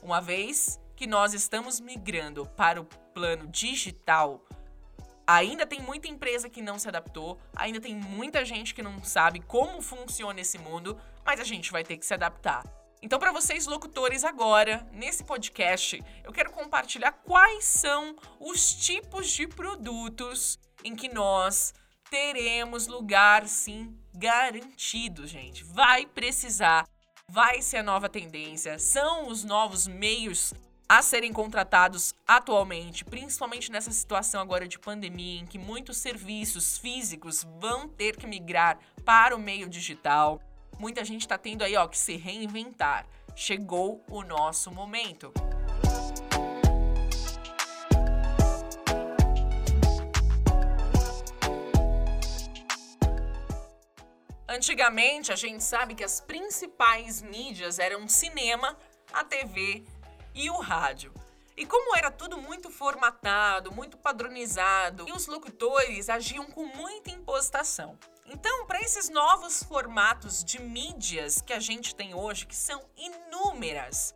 Uma 0.02 0.22
vez 0.22 0.80
que 0.96 1.08
nós 1.08 1.34
estamos 1.34 1.80
migrando 1.80 2.46
para 2.46 2.82
o 2.82 2.86
plano 3.14 3.48
digital, 3.48 4.44
ainda 5.28 5.66
tem 5.66 5.82
muita 5.82 6.08
empresa 6.08 6.50
que 6.50 6.62
não 6.62 6.78
se 6.78 6.88
adaptou, 6.88 7.40
ainda 7.56 7.82
tem 7.82 7.96
muita 7.96 8.46
gente 8.46 8.74
que 8.74 8.84
não 8.84 9.04
sabe 9.04 9.40
como 9.42 9.82
funciona 9.82 10.40
esse 10.40 10.58
mundo, 10.58 11.00
mas 11.26 11.40
a 11.40 11.44
gente 11.44 11.72
vai 11.72 11.84
ter 11.84 11.98
que 11.98 12.06
se 12.06 12.14
adaptar. 12.14 12.64
Então, 13.02 13.20
para 13.20 13.32
vocês 13.32 13.68
locutores 13.68 14.24
agora, 14.24 14.88
nesse 14.92 15.24
podcast, 15.24 16.02
eu 16.24 16.32
quero 16.32 16.52
compartilhar 16.52 17.12
quais 17.12 17.66
são 17.66 18.16
os 18.40 18.74
tipos 18.74 19.30
de 19.30 19.48
produtos 19.48 20.58
em 20.84 20.96
que 20.96 21.14
nós 21.14 21.74
teremos 22.10 22.88
lugar 22.88 23.48
sim 23.48 23.96
garantido, 24.16 25.28
gente. 25.28 25.64
Vai 25.64 26.06
precisar, 26.06 26.88
vai 27.28 27.62
ser 27.62 27.78
a 27.78 27.84
nova 27.84 28.08
tendência, 28.10 28.80
são 28.80 29.28
os 29.28 29.44
novos 29.44 29.88
meios 29.88 30.54
a 30.88 31.02
serem 31.02 31.34
contratados 31.34 32.14
atualmente, 32.28 33.04
principalmente 33.04 33.72
nessa 33.72 33.92
situação 33.92 34.40
agora 34.40 34.68
de 34.68 34.78
pandemia, 34.78 35.42
em 35.42 35.46
que 35.46 35.58
muitos 35.58 35.98
serviços 35.98 36.78
físicos 36.78 37.44
vão 37.60 37.88
ter 37.88 38.16
que 38.16 38.28
migrar 38.28 38.78
para 39.04 39.36
o 39.36 39.40
meio 39.40 39.68
digital. 39.68 40.40
Muita 40.78 41.04
gente 41.04 41.22
está 41.22 41.38
tendo 41.38 41.64
aí 41.64 41.76
ó, 41.76 41.88
que 41.88 41.98
se 41.98 42.16
reinventar. 42.16 43.08
Chegou 43.36 44.04
o 44.10 44.24
nosso 44.24 44.72
momento. 44.72 45.34
Antigamente, 54.48 55.34
a 55.34 55.36
gente 55.36 55.64
sabe 55.64 55.96
que 55.96 56.04
as 56.04 56.22
principais 56.22 57.22
mídias 57.22 57.80
eram 57.80 58.06
o 58.06 58.10
cinema, 58.10 58.78
a 59.12 59.24
TV 59.24 59.84
e 60.36 60.50
o 60.50 60.60
rádio. 60.60 61.14
E 61.58 61.66
como 61.66 61.96
era 61.96 62.12
tudo 62.12 62.38
muito 62.38 62.70
formatado, 62.70 63.72
muito 63.72 63.98
padronizado, 63.98 65.08
e 65.08 65.14
os 65.14 65.26
locutores 65.26 66.10
agiam 66.10 66.46
com 66.46 66.66
muita 66.66 67.10
impostação. 67.10 67.98
Então, 68.26 68.66
para 68.66 68.82
esses 68.82 69.10
novos 69.10 69.64
formatos 69.64 70.44
de 70.44 70.60
mídias 70.62 71.42
que 71.42 71.54
a 71.54 71.60
gente 71.60 71.96
tem 71.96 72.14
hoje, 72.14 72.46
que 72.46 72.56
são 72.56 72.84
inúmeras, 72.98 74.14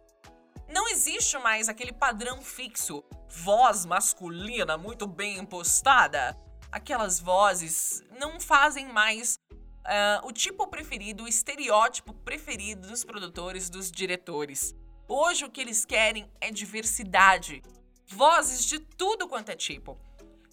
não 0.67 0.87
existe 0.89 1.37
mais 1.37 1.69
aquele 1.69 1.93
padrão 1.93 2.41
fixo, 2.41 3.03
voz 3.27 3.85
masculina 3.85 4.77
muito 4.77 5.07
bem 5.07 5.37
impostada. 5.37 6.37
Aquelas 6.71 7.19
vozes 7.19 8.03
não 8.19 8.39
fazem 8.39 8.87
mais 8.87 9.39
uh, 9.45 10.27
o 10.27 10.31
tipo 10.31 10.67
preferido, 10.67 11.23
o 11.23 11.27
estereótipo 11.27 12.13
preferido 12.13 12.87
dos 12.87 13.03
produtores, 13.03 13.69
dos 13.69 13.91
diretores. 13.91 14.75
Hoje 15.11 15.43
o 15.43 15.49
que 15.49 15.59
eles 15.59 15.85
querem 15.85 16.31
é 16.39 16.51
diversidade, 16.51 17.63
vozes 18.05 18.63
de 18.63 18.77
tudo 18.77 19.27
quanto 19.27 19.49
é 19.49 19.55
tipo. 19.55 19.97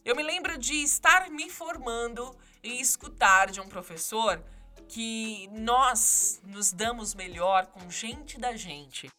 Eu 0.02 0.16
me 0.16 0.22
lembro 0.22 0.56
de 0.56 0.76
estar 0.76 1.28
me 1.28 1.50
formando 1.50 2.34
e 2.62 2.80
escutar 2.80 3.50
de 3.50 3.60
um 3.60 3.68
professor 3.68 4.42
que 4.88 5.46
nós 5.48 6.40
nos 6.42 6.72
damos 6.72 7.14
melhor 7.14 7.66
com 7.66 7.90
gente 7.90 8.40
da 8.40 8.56
gente. 8.56 9.12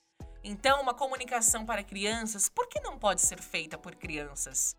Então, 0.43 0.81
uma 0.81 0.95
comunicação 0.95 1.67
para 1.67 1.83
crianças, 1.83 2.49
por 2.49 2.67
que 2.67 2.79
não 2.79 2.97
pode 2.97 3.21
ser 3.21 3.39
feita 3.39 3.77
por 3.77 3.93
crianças? 3.93 4.75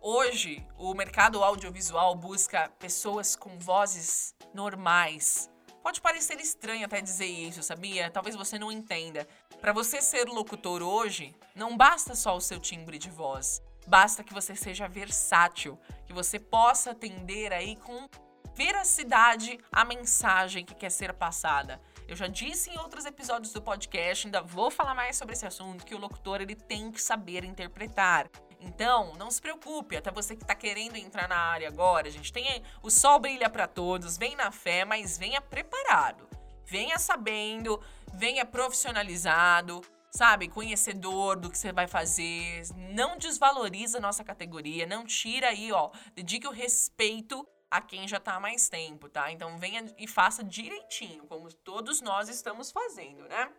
Hoje, 0.00 0.66
o 0.78 0.94
mercado 0.94 1.44
audiovisual 1.44 2.14
busca 2.14 2.70
pessoas 2.78 3.36
com 3.36 3.58
vozes 3.58 4.34
normais. 4.54 5.50
Pode 5.86 6.00
parecer 6.00 6.40
estranho 6.40 6.84
até 6.84 7.00
dizer 7.00 7.26
isso, 7.26 7.62
sabia? 7.62 8.10
Talvez 8.10 8.34
você 8.34 8.58
não 8.58 8.72
entenda. 8.72 9.24
Para 9.60 9.72
você 9.72 10.02
ser 10.02 10.26
locutor 10.26 10.82
hoje, 10.82 11.32
não 11.54 11.76
basta 11.76 12.16
só 12.16 12.36
o 12.36 12.40
seu 12.40 12.58
timbre 12.58 12.98
de 12.98 13.08
voz. 13.08 13.62
Basta 13.86 14.24
que 14.24 14.34
você 14.34 14.56
seja 14.56 14.88
versátil, 14.88 15.78
que 16.04 16.12
você 16.12 16.40
possa 16.40 16.90
atender 16.90 17.52
aí 17.52 17.76
com 17.76 18.08
veracidade 18.56 19.60
a 19.70 19.84
mensagem 19.84 20.64
que 20.64 20.74
quer 20.74 20.90
ser 20.90 21.12
passada. 21.12 21.80
Eu 22.08 22.16
já 22.16 22.26
disse 22.26 22.68
em 22.68 22.78
outros 22.78 23.04
episódios 23.04 23.52
do 23.52 23.62
podcast, 23.62 24.26
ainda 24.26 24.42
vou 24.42 24.72
falar 24.72 24.92
mais 24.96 25.16
sobre 25.16 25.34
esse 25.34 25.46
assunto, 25.46 25.86
que 25.86 25.94
o 25.94 25.98
locutor 25.98 26.40
ele 26.40 26.56
tem 26.56 26.90
que 26.90 27.00
saber 27.00 27.44
interpretar. 27.44 28.28
Então, 28.60 29.14
não 29.16 29.30
se 29.30 29.40
preocupe, 29.40 29.96
até 29.96 30.10
você 30.10 30.34
que 30.34 30.42
está 30.42 30.54
querendo 30.54 30.96
entrar 30.96 31.28
na 31.28 31.36
área 31.36 31.68
agora, 31.68 32.08
a 32.08 32.10
gente 32.10 32.32
tem 32.32 32.62
o 32.82 32.90
sol 32.90 33.18
brilha 33.18 33.48
para 33.48 33.66
todos, 33.66 34.16
vem 34.16 34.34
na 34.34 34.50
fé, 34.50 34.84
mas 34.84 35.18
venha 35.18 35.40
preparado. 35.40 36.28
Venha 36.64 36.98
sabendo, 36.98 37.80
venha 38.14 38.44
profissionalizado, 38.44 39.82
sabe, 40.10 40.48
conhecedor 40.48 41.36
do 41.36 41.50
que 41.50 41.58
você 41.58 41.72
vai 41.72 41.86
fazer, 41.86 42.62
não 42.74 43.18
desvaloriza 43.18 43.98
a 43.98 44.00
nossa 44.00 44.24
categoria, 44.24 44.86
não 44.86 45.04
tira 45.04 45.48
aí, 45.50 45.70
ó, 45.70 45.90
dedique 46.14 46.48
o 46.48 46.50
respeito 46.50 47.46
a 47.70 47.80
quem 47.80 48.08
já 48.08 48.18
tá 48.18 48.34
há 48.34 48.40
mais 48.40 48.68
tempo, 48.68 49.08
tá? 49.08 49.30
Então 49.30 49.58
venha 49.58 49.84
e 49.98 50.06
faça 50.06 50.42
direitinho, 50.42 51.26
como 51.26 51.52
todos 51.52 52.00
nós 52.00 52.28
estamos 52.28 52.70
fazendo, 52.70 53.28
né? 53.28 53.52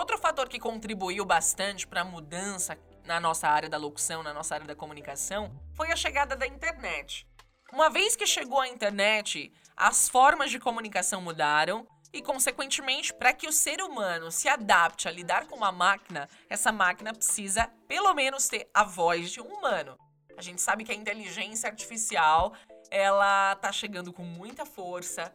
Outro 0.00 0.16
fator 0.16 0.48
que 0.48 0.58
contribuiu 0.58 1.26
bastante 1.26 1.86
para 1.86 2.00
a 2.00 2.04
mudança 2.04 2.78
na 3.04 3.20
nossa 3.20 3.46
área 3.46 3.68
da 3.68 3.76
locução, 3.76 4.22
na 4.22 4.32
nossa 4.32 4.54
área 4.54 4.66
da 4.66 4.74
comunicação, 4.74 5.54
foi 5.74 5.92
a 5.92 5.96
chegada 5.96 6.34
da 6.34 6.46
internet. 6.46 7.28
Uma 7.70 7.90
vez 7.90 8.16
que 8.16 8.26
chegou 8.26 8.58
a 8.58 8.66
internet, 8.66 9.52
as 9.76 10.08
formas 10.08 10.50
de 10.50 10.58
comunicação 10.58 11.20
mudaram 11.20 11.86
e, 12.14 12.22
consequentemente, 12.22 13.12
para 13.12 13.34
que 13.34 13.46
o 13.46 13.52
ser 13.52 13.82
humano 13.82 14.32
se 14.32 14.48
adapte 14.48 15.06
a 15.06 15.10
lidar 15.10 15.46
com 15.46 15.56
uma 15.56 15.70
máquina, 15.70 16.26
essa 16.48 16.72
máquina 16.72 17.12
precisa, 17.12 17.70
pelo 17.86 18.14
menos, 18.14 18.48
ter 18.48 18.70
a 18.72 18.82
voz 18.82 19.30
de 19.30 19.42
um 19.42 19.48
humano. 19.48 19.98
A 20.34 20.40
gente 20.40 20.62
sabe 20.62 20.82
que 20.82 20.92
a 20.92 20.94
inteligência 20.94 21.68
artificial 21.68 22.54
ela 22.90 23.54
tá 23.56 23.70
chegando 23.70 24.14
com 24.14 24.22
muita 24.22 24.64
força. 24.64 25.30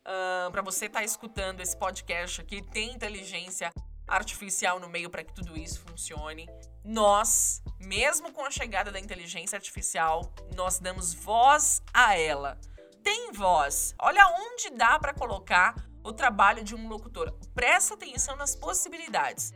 Uh, 0.00 0.50
para 0.50 0.62
você 0.62 0.86
estar 0.86 1.00
tá 1.00 1.04
escutando 1.04 1.60
esse 1.60 1.76
podcast 1.76 2.40
aqui, 2.40 2.60
tem 2.62 2.90
inteligência 2.92 3.72
artificial 4.08 4.80
no 4.80 4.88
meio 4.88 5.10
para 5.10 5.22
que 5.22 5.32
tudo 5.32 5.56
isso 5.56 5.80
funcione. 5.80 6.48
Nós, 6.84 7.62
mesmo 7.78 8.32
com 8.32 8.44
a 8.44 8.50
chegada 8.50 8.90
da 8.90 8.98
inteligência 8.98 9.56
artificial, 9.56 10.32
nós 10.56 10.78
damos 10.78 11.12
voz 11.12 11.82
a 11.92 12.18
ela. 12.18 12.58
Tem 13.02 13.30
voz. 13.32 13.94
Olha 14.00 14.26
onde 14.28 14.70
dá 14.70 14.98
para 14.98 15.14
colocar 15.14 15.74
o 16.02 16.12
trabalho 16.12 16.64
de 16.64 16.74
um 16.74 16.88
locutor. 16.88 17.32
Presta 17.54 17.94
atenção 17.94 18.36
nas 18.36 18.56
possibilidades. 18.56 19.52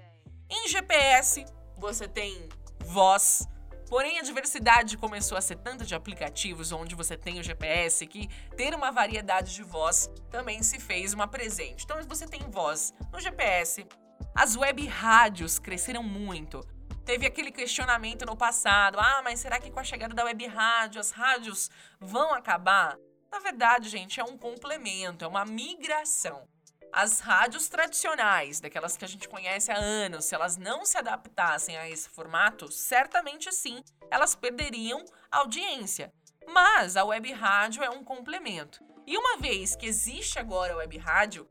Em 0.48 0.68
GPS, 0.68 1.44
você 1.76 2.06
tem 2.06 2.48
voz. 2.80 3.48
Porém, 3.88 4.18
a 4.18 4.22
diversidade 4.22 4.96
começou 4.96 5.36
a 5.36 5.40
ser 5.40 5.56
tanta 5.56 5.84
de 5.84 5.94
aplicativos 5.94 6.72
onde 6.72 6.94
você 6.94 7.16
tem 7.16 7.38
o 7.38 7.42
GPS 7.42 8.06
que 8.06 8.28
ter 8.56 8.74
uma 8.74 8.90
variedade 8.90 9.54
de 9.54 9.62
voz 9.62 10.10
também 10.30 10.62
se 10.62 10.78
fez 10.78 11.12
uma 11.12 11.28
presente. 11.28 11.84
Então, 11.84 12.02
você 12.04 12.26
tem 12.26 12.40
voz 12.50 12.94
no 13.12 13.20
GPS. 13.20 13.86
As 14.34 14.56
web 14.56 14.86
rádios 14.86 15.58
cresceram 15.58 16.02
muito. 16.02 16.60
Teve 17.04 17.26
aquele 17.26 17.50
questionamento 17.50 18.24
no 18.24 18.36
passado: 18.36 18.98
ah, 18.98 19.20
mas 19.22 19.40
será 19.40 19.58
que 19.58 19.70
com 19.70 19.80
a 19.80 19.84
chegada 19.84 20.14
da 20.14 20.24
web 20.24 20.46
rádio 20.46 21.00
as 21.00 21.10
rádios 21.10 21.70
vão 22.00 22.32
acabar? 22.32 22.96
Na 23.30 23.38
verdade, 23.38 23.88
gente, 23.88 24.20
é 24.20 24.24
um 24.24 24.36
complemento, 24.36 25.24
é 25.24 25.28
uma 25.28 25.44
migração. 25.44 26.46
As 26.92 27.20
rádios 27.20 27.70
tradicionais, 27.70 28.60
daquelas 28.60 28.98
que 28.98 29.04
a 29.04 29.08
gente 29.08 29.26
conhece 29.26 29.72
há 29.72 29.76
anos, 29.76 30.26
se 30.26 30.34
elas 30.34 30.58
não 30.58 30.84
se 30.84 30.98
adaptassem 30.98 31.74
a 31.78 31.88
esse 31.88 32.08
formato, 32.08 32.70
certamente 32.70 33.50
sim, 33.50 33.82
elas 34.10 34.34
perderiam 34.34 35.02
audiência. 35.30 36.12
Mas 36.46 36.96
a 36.96 37.04
web 37.04 37.32
rádio 37.32 37.82
é 37.82 37.88
um 37.88 38.04
complemento. 38.04 38.84
E 39.06 39.16
uma 39.16 39.38
vez 39.38 39.74
que 39.74 39.86
existe 39.86 40.38
agora 40.38 40.74
a 40.74 40.76
web 40.76 40.98
rádio, 40.98 41.48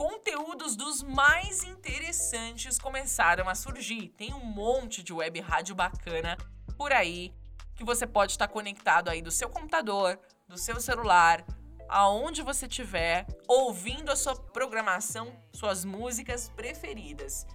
conteúdos 0.00 0.76
dos 0.76 1.02
mais 1.02 1.62
interessantes 1.62 2.78
começaram 2.78 3.50
a 3.50 3.54
surgir. 3.54 4.08
Tem 4.16 4.32
um 4.32 4.42
monte 4.42 5.02
de 5.02 5.12
web 5.12 5.38
rádio 5.40 5.74
bacana 5.74 6.38
por 6.74 6.90
aí 6.90 7.34
que 7.76 7.84
você 7.84 8.06
pode 8.06 8.32
estar 8.32 8.48
conectado 8.48 9.10
aí 9.10 9.20
do 9.20 9.30
seu 9.30 9.50
computador, 9.50 10.18
do 10.48 10.56
seu 10.56 10.80
celular, 10.80 11.44
aonde 11.86 12.40
você 12.40 12.64
estiver, 12.64 13.26
ouvindo 13.46 14.10
a 14.10 14.16
sua 14.16 14.34
programação, 14.34 15.38
suas 15.52 15.84
músicas 15.84 16.48
preferidas. 16.48 17.46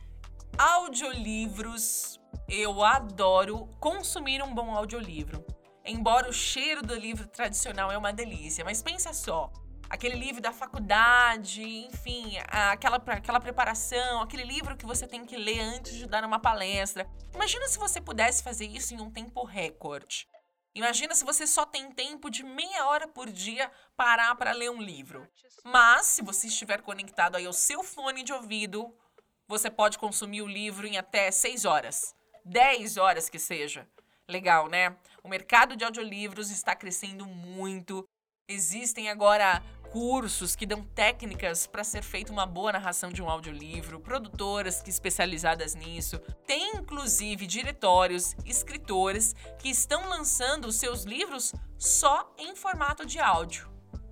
Audiolivros, 0.55 2.19
eu 2.47 2.84
adoro 2.84 3.67
consumir 3.79 4.43
um 4.43 4.53
bom 4.53 4.69
audiolivro. 4.69 5.43
Embora 5.84 6.29
o 6.29 6.34
cheiro 6.34 6.84
do 6.84 6.93
livro 6.93 7.27
tradicional 7.27 7.91
é 7.91 7.97
uma 7.97 8.13
delícia, 8.13 8.63
mas 8.63 8.84
pensa 8.84 9.13
só, 9.13 9.51
aquele 9.95 10.15
livro 10.15 10.41
da 10.41 10.51
faculdade, 10.51 11.63
enfim, 11.63 12.38
aquela, 12.47 12.97
aquela 12.97 13.39
preparação, 13.39 14.21
aquele 14.21 14.43
livro 14.43 14.77
que 14.77 14.86
você 14.86 15.08
tem 15.08 15.25
que 15.25 15.38
ler 15.38 15.60
antes 15.60 15.93
de 15.93 16.05
dar 16.05 16.23
uma 16.23 16.39
palestra. 16.39 17.10
Imagina 17.34 17.67
se 17.67 17.79
você 17.79 17.99
pudesse 17.99 18.43
fazer 18.43 18.65
isso 18.65 18.93
em 18.93 19.01
um 19.01 19.10
tempo 19.10 19.43
recorde. 19.43 20.27
Imagina 20.75 21.15
se 21.15 21.23
você 21.23 21.47
só 21.47 21.65
tem 21.65 21.89
tempo 21.91 22.29
de 22.29 22.43
meia 22.43 22.86
hora 22.88 23.08
por 23.08 23.31
dia 23.31 23.71
parar 23.95 24.36
para 24.36 24.51
ler 24.51 24.69
um 24.69 24.81
livro. 24.81 25.25
Mas, 25.63 26.08
se 26.08 26.21
você 26.21 26.47
estiver 26.47 26.81
conectado 26.81 27.38
aí 27.38 27.45
ao 27.45 27.53
seu 27.53 27.81
fone 27.81 28.23
de 28.23 28.34
ouvido, 28.34 28.93
você 29.47 29.71
pode 29.71 29.97
consumir 29.97 30.41
o 30.41 30.47
livro 30.47 30.86
em 30.86 30.97
até 30.97 31.31
6 31.31 31.63
horas. 31.63 32.13
10 32.43 32.97
horas 32.97 33.29
que 33.29 33.39
seja. 33.39 33.88
Legal, 34.27 34.67
né? 34.67 34.97
O 35.23 35.29
mercado 35.29 35.77
de 35.77 35.86
audiolivros 35.86 36.51
está 36.51 36.75
crescendo 36.75 37.25
muito. 37.25 38.05
Existem 38.47 39.10
agora 39.10 39.63
cursos 39.95 40.58
que 40.58 40.65
dão 40.65 40.84
técnicas 40.84 41.65
para 41.65 41.81
ser 41.81 42.03
feita 42.03 42.29
uma 42.29 42.45
boa 42.45 42.73
narração 42.73 43.10
de 43.10 43.23
um 43.23 43.29
audiolivro, 43.29 43.97
produtoras 43.97 44.81
que 44.81 44.89
especializadas 44.89 45.73
nisso. 45.73 46.19
Tem 46.45 46.75
inclusive 46.75 47.47
diretórios, 47.47 48.36
escritores 48.45 49.34
que 49.58 49.69
estão 49.69 50.10
lançando 50.10 50.65
os 50.65 50.75
seus 50.75 51.05
livros 51.05 51.53
só 51.77 52.29
em 52.38 52.58
formato 52.58 53.05
de 53.05 53.19
áudio. 53.19 53.71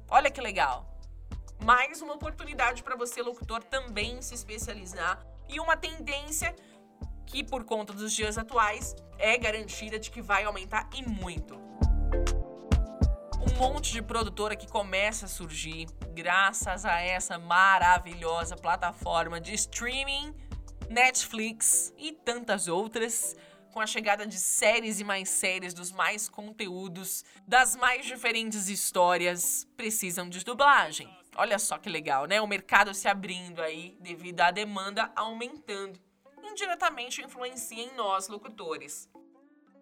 Olha 0.10 0.32
que 0.32 0.39
legal. 0.39 0.88
Mais 1.65 2.02
uma 2.02 2.13
oportunidade 2.13 2.82
para 2.82 2.96
você 2.96 3.22
locutor 3.22 3.62
também 3.62 4.22
se 4.22 4.36
especializar 4.36 5.22
e 5.50 5.60
uma 5.60 5.76
tendência 5.76 6.56
que 7.26 7.43
por 7.43 7.65
conta 7.65 7.91
dos 7.91 8.13
dias 8.13 8.38
atuais 8.38 8.96
é 9.19 9.38
garantida 9.38 10.00
de 10.00 10.10
que 10.10 10.22
vai 10.22 10.46
aumentar 10.46 10.89
e 10.96 11.04
muito 11.06 11.60
monte 13.58 13.92
de 13.92 14.02
produtora 14.02 14.56
que 14.56 14.68
começa 14.68 15.26
a 15.26 15.30
surgir 15.30 15.88
graças 16.13 16.86
a 16.86 17.00
essa 17.00 17.38
maravilhosa 17.38 18.56
plataforma 18.56 19.39
de 19.39 19.54
streaming, 19.54 20.36
Netflix 20.89 21.94
e 21.98 22.12
tantas 22.12 22.68
outras. 22.68 23.36
Com 23.72 23.80
a 23.80 23.88
chegada 23.88 24.28
de 24.28 24.38
séries 24.38 25.00
e 25.00 25.04
mais 25.04 25.30
séries, 25.30 25.74
dos 25.74 25.92
mais 25.92 26.30
conteúdos, 26.30 27.24
das 27.48 27.76
mais 27.76 28.06
diferentes 28.06 28.70
histórias, 28.70 29.68
precisam 29.76 30.30
de 30.30 30.44
dublagem. 30.44 31.10
Olha 31.36 31.58
só 31.58 31.80
que 31.80 31.89
legal, 31.89 32.28
né? 32.28 32.39
O 32.39 32.48
mercado 32.48 32.94
se 32.94 33.08
abrindo 33.08 33.62
aí 33.63 33.98
devido 34.00 34.42
à 34.42 34.52
demanda 34.52 35.12
aumentando. 35.16 36.00
Indiretamente 36.44 37.24
influencia 37.24 37.84
em 37.84 37.96
nós, 37.96 38.28
locutores. 38.28 39.10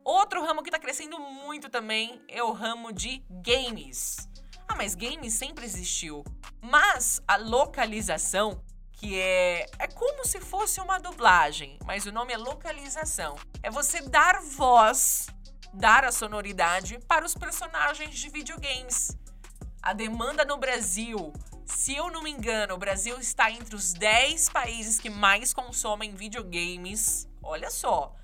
Outro 0.03 0.43
ramo 0.43 0.63
que 0.63 0.69
está 0.69 0.79
crescendo 0.79 1.19
muito 1.19 1.69
também 1.69 2.21
é 2.27 2.41
o 2.43 2.51
ramo 2.51 2.91
de 2.91 3.23
games. 3.29 4.27
Ah, 4.67 4.75
mas 4.75 4.95
games 4.95 5.33
sempre 5.33 5.63
existiu. 5.63 6.23
Mas 6.59 7.21
a 7.27 7.35
localização, 7.35 8.63
que 8.93 9.19
é 9.19 9.67
é 9.77 9.87
como 9.87 10.25
se 10.25 10.39
fosse 10.39 10.81
uma 10.81 10.99
dublagem, 10.99 11.77
mas 11.85 12.05
o 12.05 12.11
nome 12.11 12.33
é 12.33 12.37
localização. 12.37 13.35
É 13.61 13.69
você 13.69 14.01
dar 14.01 14.41
voz, 14.41 15.27
dar 15.71 16.03
a 16.03 16.11
sonoridade 16.11 16.97
para 17.07 17.23
os 17.23 17.35
personagens 17.35 18.17
de 18.17 18.29
videogames. 18.29 19.15
A 19.83 19.93
demanda 19.93 20.43
no 20.43 20.57
Brasil, 20.57 21.31
se 21.65 21.95
eu 21.95 22.09
não 22.09 22.23
me 22.23 22.31
engano, 22.31 22.73
o 22.73 22.77
Brasil 22.77 23.19
está 23.19 23.51
entre 23.51 23.75
os 23.75 23.93
10 23.93 24.49
países 24.49 24.99
que 24.99 25.09
mais 25.09 25.53
consomem 25.53 26.15
videogames. 26.15 27.27
Olha 27.43 27.69
só, 27.69 28.15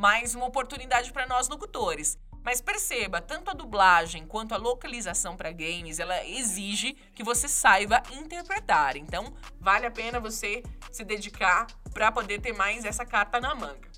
mais 0.00 0.34
uma 0.34 0.46
oportunidade 0.46 1.12
para 1.12 1.26
nós 1.26 1.46
locutores. 1.46 2.18
Mas 2.42 2.62
perceba, 2.62 3.20
tanto 3.20 3.50
a 3.50 3.52
dublagem 3.52 4.26
quanto 4.26 4.54
a 4.54 4.56
localização 4.56 5.36
para 5.36 5.52
games, 5.52 5.98
ela 5.98 6.24
exige 6.24 6.94
que 7.14 7.22
você 7.22 7.46
saiba 7.46 8.02
interpretar. 8.10 8.96
Então, 8.96 9.34
vale 9.60 9.84
a 9.84 9.90
pena 9.90 10.18
você 10.18 10.62
se 10.90 11.04
dedicar 11.04 11.66
para 11.92 12.10
poder 12.10 12.40
ter 12.40 12.54
mais 12.54 12.86
essa 12.86 13.04
carta 13.04 13.38
na 13.38 13.54
manga. 13.54 13.90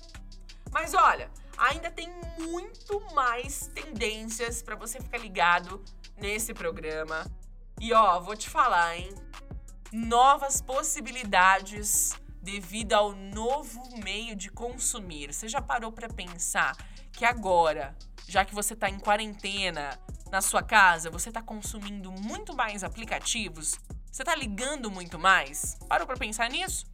Mas 0.73 0.93
olha, 0.93 1.31
ainda 1.57 1.89
tem 1.89 2.09
muito 2.37 2.99
mais 3.13 3.67
tendências 3.67 4.61
para 4.61 4.75
você 4.75 4.99
ficar 4.99 5.19
ligado 5.19 5.81
nesse 6.17 6.53
programa. 6.53 7.25
E 7.79 7.93
ó, 7.93 8.19
vou 8.19 8.35
te 8.35 8.49
falar, 8.49 8.97
hein? 8.97 9.09
Novas 9.89 10.61
possibilidades 10.61 12.11
devido 12.43 12.91
ao 12.91 13.15
novo 13.15 13.81
meio 14.03 14.35
de 14.35 14.49
consumir. 14.51 15.33
Você 15.33 15.47
já 15.47 15.61
parou 15.61 15.93
para 15.93 16.09
pensar 16.09 16.75
que 17.13 17.23
agora, 17.23 17.95
já 18.27 18.43
que 18.43 18.53
você 18.53 18.73
está 18.73 18.89
em 18.89 18.99
quarentena 18.99 19.97
na 20.29 20.41
sua 20.41 20.61
casa, 20.61 21.09
você 21.09 21.29
está 21.29 21.41
consumindo 21.41 22.11
muito 22.11 22.53
mais 22.53 22.83
aplicativos? 22.83 23.79
Você 24.11 24.23
está 24.23 24.35
ligando 24.35 24.91
muito 24.91 25.17
mais? 25.17 25.77
Parou 25.87 26.05
para 26.05 26.17
pensar 26.17 26.49
nisso? 26.49 26.85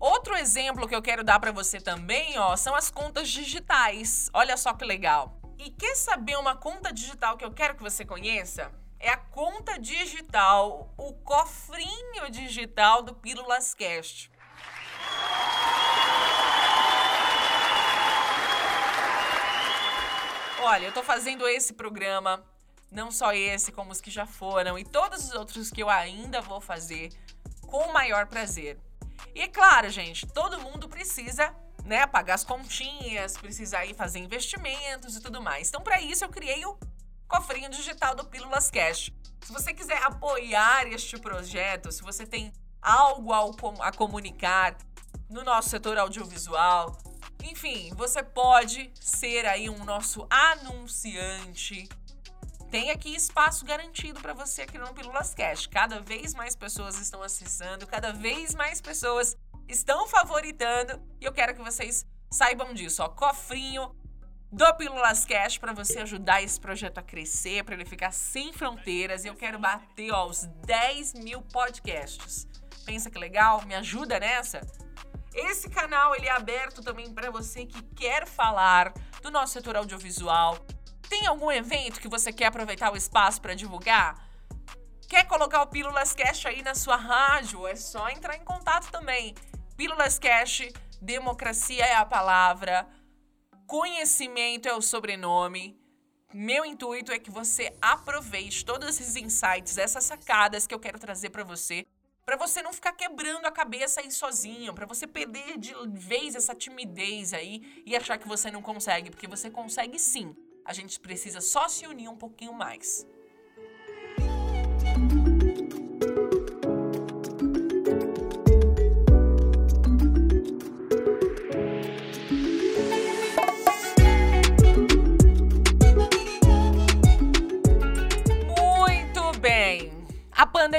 Outro 0.00 0.36
exemplo 0.36 0.88
que 0.88 0.94
eu 0.94 1.02
quero 1.02 1.22
dar 1.22 1.38
para 1.38 1.52
você 1.52 1.80
também, 1.80 2.36
ó, 2.36 2.56
são 2.56 2.74
as 2.74 2.90
contas 2.90 3.28
digitais. 3.28 4.28
Olha 4.32 4.56
só 4.56 4.72
que 4.72 4.84
legal. 4.84 5.37
E 5.58 5.70
quer 5.70 5.96
saber 5.96 6.38
uma 6.38 6.54
conta 6.54 6.92
digital 6.92 7.36
que 7.36 7.44
eu 7.44 7.50
quero 7.50 7.74
que 7.74 7.82
você 7.82 8.04
conheça? 8.04 8.70
É 9.00 9.10
a 9.10 9.16
conta 9.16 9.76
digital, 9.76 10.94
o 10.96 11.12
cofrinho 11.12 12.30
digital 12.30 13.02
do 13.02 13.12
Pílulas 13.12 13.74
Cast. 13.74 14.30
Olha, 20.60 20.86
eu 20.86 20.92
tô 20.92 21.02
fazendo 21.02 21.46
esse 21.48 21.72
programa, 21.72 22.44
não 22.88 23.10
só 23.10 23.32
esse, 23.32 23.72
como 23.72 23.90
os 23.90 24.00
que 24.00 24.12
já 24.12 24.26
foram 24.26 24.78
e 24.78 24.84
todos 24.84 25.24
os 25.24 25.34
outros 25.34 25.72
que 25.72 25.82
eu 25.82 25.90
ainda 25.90 26.40
vou 26.40 26.60
fazer 26.60 27.10
com 27.62 27.78
o 27.78 27.92
maior 27.92 28.26
prazer. 28.26 28.78
E 29.34 29.40
é 29.40 29.48
claro, 29.48 29.90
gente, 29.90 30.24
todo 30.24 30.60
mundo 30.60 30.88
precisa 30.88 31.52
né, 31.84 32.06
pagar 32.06 32.34
as 32.34 32.44
continhas, 32.44 33.36
precisar 33.36 33.86
ir 33.86 33.94
fazer 33.94 34.18
investimentos 34.18 35.16
e 35.16 35.20
tudo 35.20 35.42
mais. 35.42 35.68
Então, 35.68 35.80
para 35.82 36.00
isso, 36.00 36.24
eu 36.24 36.28
criei 36.28 36.64
o 36.64 36.78
cofrinho 37.26 37.70
digital 37.70 38.14
do 38.14 38.24
Pílulas 38.24 38.70
Cash. 38.70 39.10
Se 39.40 39.52
você 39.52 39.72
quiser 39.72 40.02
apoiar 40.02 40.86
este 40.86 41.18
projeto, 41.18 41.90
se 41.92 42.02
você 42.02 42.26
tem 42.26 42.52
algo 42.80 43.32
a 43.80 43.92
comunicar 43.92 44.76
no 45.28 45.42
nosso 45.44 45.70
setor 45.70 45.98
audiovisual, 45.98 46.96
enfim, 47.42 47.90
você 47.94 48.22
pode 48.22 48.90
ser 49.00 49.46
aí 49.46 49.70
um 49.70 49.84
nosso 49.84 50.26
anunciante. 50.30 51.88
Tem 52.70 52.90
aqui 52.90 53.14
espaço 53.14 53.64
garantido 53.64 54.20
para 54.20 54.34
você 54.34 54.62
aqui 54.62 54.76
no 54.76 54.92
Pílulas 54.92 55.34
Cash. 55.34 55.66
Cada 55.66 56.00
vez 56.00 56.34
mais 56.34 56.54
pessoas 56.54 56.98
estão 56.98 57.22
acessando, 57.22 57.86
cada 57.86 58.12
vez 58.12 58.54
mais 58.54 58.80
pessoas 58.80 59.36
estão 59.68 60.08
favoritando 60.08 61.00
e 61.20 61.24
eu 61.24 61.32
quero 61.32 61.54
que 61.54 61.62
vocês 61.62 62.06
saibam 62.30 62.74
disso, 62.74 63.02
ó, 63.02 63.08
cofrinho 63.08 63.94
do 64.50 64.74
Pílulas 64.74 65.26
Cash 65.26 65.58
para 65.58 65.72
você 65.72 66.00
ajudar 66.00 66.42
esse 66.42 66.58
projeto 66.58 66.98
a 66.98 67.02
crescer, 67.02 67.62
para 67.64 67.74
ele 67.74 67.84
ficar 67.84 68.12
sem 68.12 68.52
fronteiras. 68.52 69.24
E 69.24 69.28
eu 69.28 69.34
quero 69.34 69.58
bater 69.58 70.10
ó, 70.10 70.26
os 70.26 70.44
10 70.66 71.14
mil 71.14 71.42
podcasts. 71.42 72.46
Pensa 72.84 73.10
que 73.10 73.18
legal? 73.18 73.62
Me 73.66 73.74
ajuda 73.74 74.18
nessa? 74.18 74.60
Esse 75.34 75.68
canal 75.68 76.16
ele 76.16 76.26
é 76.26 76.32
aberto 76.32 76.82
também 76.82 77.12
para 77.12 77.30
você 77.30 77.66
que 77.66 77.82
quer 77.94 78.26
falar 78.26 78.92
do 79.22 79.30
nosso 79.30 79.52
setor 79.52 79.76
audiovisual. 79.76 80.58
Tem 81.08 81.26
algum 81.26 81.52
evento 81.52 82.00
que 82.00 82.08
você 82.08 82.32
quer 82.32 82.46
aproveitar 82.46 82.92
o 82.92 82.96
espaço 82.96 83.40
para 83.40 83.54
divulgar? 83.54 84.26
Quer 85.08 85.24
colocar 85.26 85.62
o 85.62 85.66
Pílulas 85.66 86.14
Cash 86.14 86.46
aí 86.46 86.62
na 86.62 86.74
sua 86.74 86.96
rádio? 86.96 87.66
É 87.66 87.76
só 87.76 88.08
entrar 88.08 88.36
em 88.36 88.44
contato 88.44 88.90
também. 88.90 89.34
Pílulas 89.78 90.18
Cash, 90.18 90.62
democracia 91.00 91.84
é 91.84 91.94
a 91.94 92.04
palavra, 92.04 92.84
conhecimento 93.64 94.66
é 94.66 94.74
o 94.74 94.82
sobrenome. 94.82 95.80
Meu 96.34 96.64
intuito 96.64 97.12
é 97.12 97.18
que 97.20 97.30
você 97.30 97.72
aproveite 97.80 98.64
todos 98.64 98.88
esses 98.88 99.14
insights, 99.14 99.78
essas 99.78 100.02
sacadas 100.02 100.66
que 100.66 100.74
eu 100.74 100.80
quero 100.80 100.98
trazer 100.98 101.30
para 101.30 101.44
você, 101.44 101.86
para 102.26 102.36
você 102.36 102.60
não 102.60 102.72
ficar 102.72 102.92
quebrando 102.92 103.46
a 103.46 103.52
cabeça 103.52 104.00
aí 104.00 104.10
sozinho, 104.10 104.74
para 104.74 104.84
você 104.84 105.06
perder 105.06 105.56
de 105.56 105.72
vez 105.90 106.34
essa 106.34 106.56
timidez 106.56 107.32
aí 107.32 107.84
e 107.86 107.94
achar 107.94 108.18
que 108.18 108.26
você 108.26 108.50
não 108.50 108.60
consegue, 108.60 109.10
porque 109.10 109.28
você 109.28 109.48
consegue 109.48 109.96
sim. 109.96 110.34
A 110.64 110.72
gente 110.72 110.98
precisa 110.98 111.40
só 111.40 111.68
se 111.68 111.86
unir 111.86 112.08
um 112.08 112.16
pouquinho 112.16 112.52
mais. 112.52 113.06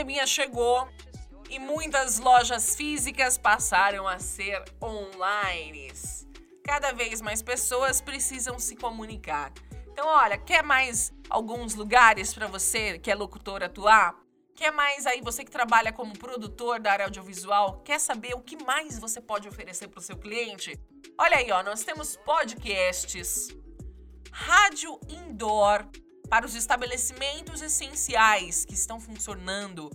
Pandemia 0.09 0.25
chegou 0.25 0.89
e 1.51 1.59
muitas 1.59 2.17
lojas 2.17 2.75
físicas 2.75 3.37
passaram 3.37 4.07
a 4.07 4.17
ser 4.17 4.63
online. 4.81 5.91
Cada 6.63 6.91
vez 6.91 7.21
mais 7.21 7.43
pessoas 7.43 8.01
precisam 8.01 8.57
se 8.57 8.75
comunicar. 8.75 9.53
Então, 9.87 10.07
olha, 10.07 10.35
quer 10.35 10.63
mais 10.63 11.13
alguns 11.29 11.75
lugares 11.75 12.33
para 12.33 12.47
você 12.47 12.97
que 12.97 13.11
é 13.11 13.15
locutor 13.15 13.61
atuar? 13.61 14.15
Quer 14.55 14.71
mais 14.71 15.05
aí 15.05 15.21
você 15.21 15.43
que 15.43 15.51
trabalha 15.51 15.93
como 15.93 16.17
produtor 16.17 16.79
da 16.79 16.91
área 16.91 17.05
audiovisual? 17.05 17.81
Quer 17.85 17.99
saber 17.99 18.33
o 18.33 18.41
que 18.41 18.63
mais 18.63 18.97
você 18.97 19.21
pode 19.21 19.47
oferecer 19.47 19.89
para 19.89 19.99
o 19.99 20.03
seu 20.03 20.17
cliente? 20.17 20.79
Olha 21.19 21.37
aí, 21.37 21.51
ó, 21.51 21.61
nós 21.61 21.83
temos 21.83 22.15
podcasts, 22.17 23.49
rádio 24.31 24.99
indoor, 25.07 25.85
para 26.29 26.45
os 26.45 26.53
estabelecimentos 26.53 27.61
essenciais 27.61 28.63
que 28.63 28.75
estão 28.75 28.99
funcionando, 28.99 29.89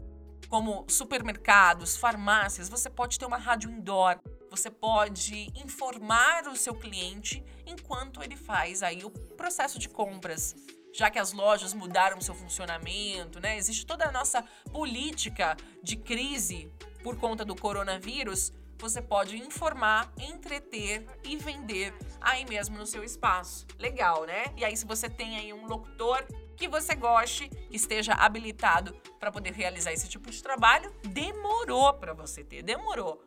como 0.49 0.85
supermercados, 0.89 1.97
farmácias, 1.97 2.69
você 2.69 2.91
pode 2.91 3.19
ter 3.19 3.25
uma 3.25 3.39
rádio 3.39 3.71
indoor. 3.71 4.19
Você 4.51 4.71
pode 4.71 5.49
informar 5.55 6.47
o 6.49 6.57
seu 6.57 6.75
cliente 6.75 7.45
enquanto 7.67 8.23
ele 8.23 8.37
faz 8.37 8.83
aí 8.83 9.05
o 9.05 9.11
processo 9.11 9.79
de 9.79 9.89
compras. 9.89 10.55
Já 10.93 11.11
que 11.11 11.19
as 11.19 11.33
lojas 11.33 11.75
mudaram 11.75 12.21
seu 12.21 12.35
funcionamento, 12.35 13.41
né? 13.41 13.57
Existe 13.57 13.85
toda 13.85 14.07
a 14.07 14.13
nossa 14.13 14.43
política 14.73 15.57
de 15.83 15.97
crise 15.97 16.71
por 17.03 17.17
conta 17.17 17.45
do 17.45 17.57
coronavírus 17.57 18.53
você 18.85 19.01
pode 19.01 19.39
informar, 19.39 20.13
entreter 20.19 21.07
e 21.25 21.39
vender 21.39 21.95
aí 22.21 22.45
mesmo 22.45 22.77
no 22.77 22.87
seu 22.87 23.03
espaço. 23.03 23.67
Legal, 23.79 24.27
né? 24.27 24.53
E 24.59 24.63
aí, 24.63 24.77
se 24.77 24.85
você 24.85 25.09
tem 25.09 25.39
aí 25.39 25.55
um 25.55 25.65
locutor 25.67 26.23
que 26.55 26.69
você 26.69 26.95
goste, 26.95 27.49
que 27.49 27.77
esteja 27.77 28.13
habilitado 28.13 28.93
para 29.19 29.33
poder 29.33 29.55
realizar 29.55 29.91
esse 29.91 30.07
tipo 30.07 30.31
de 30.31 30.43
trabalho, 30.43 30.95
demorou 31.03 31.95
para 31.95 32.13
você 32.13 32.45
ter, 32.45 32.63
demorou. 32.63 33.25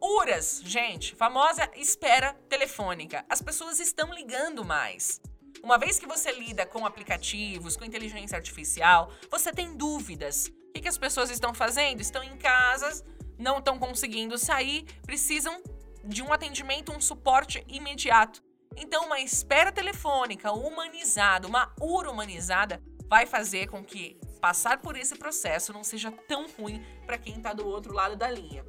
URAS, 0.00 0.62
gente, 0.64 1.14
famosa 1.14 1.70
espera 1.76 2.32
telefônica. 2.48 3.26
As 3.28 3.42
pessoas 3.42 3.78
estão 3.80 4.14
ligando 4.14 4.64
mais. 4.64 5.20
Uma 5.62 5.76
vez 5.76 5.98
que 5.98 6.06
você 6.06 6.32
lida 6.32 6.64
com 6.64 6.86
aplicativos, 6.86 7.76
com 7.76 7.84
inteligência 7.84 8.36
artificial, 8.36 9.12
você 9.30 9.52
tem 9.52 9.76
dúvidas. 9.76 10.50
O 10.70 10.72
que, 10.72 10.88
as 10.88 10.96
pessoas 10.96 11.30
estão 11.30 11.52
fazendo? 11.52 12.00
Estão 12.00 12.22
em 12.24 12.36
casas 12.38 13.04
não 13.38 13.58
estão 13.58 13.78
conseguindo 13.78 14.38
sair, 14.38 14.84
precisam 15.02 15.62
de 16.04 16.22
um 16.22 16.32
atendimento, 16.32 16.92
um 16.92 17.00
suporte 17.00 17.64
imediato. 17.68 18.42
Então, 18.76 19.06
uma 19.06 19.20
espera 19.20 19.70
telefônica 19.70 20.50
humanizada, 20.52 21.46
uma 21.46 21.72
URA 21.80 22.10
humanizada, 22.10 22.82
vai 23.08 23.26
fazer 23.26 23.68
com 23.68 23.84
que 23.84 24.18
passar 24.40 24.78
por 24.78 24.96
esse 24.96 25.14
processo 25.14 25.72
não 25.72 25.84
seja 25.84 26.10
tão 26.26 26.46
ruim 26.58 26.82
para 27.06 27.18
quem 27.18 27.36
está 27.36 27.52
do 27.52 27.66
outro 27.66 27.92
lado 27.92 28.16
da 28.16 28.30
linha. 28.30 28.64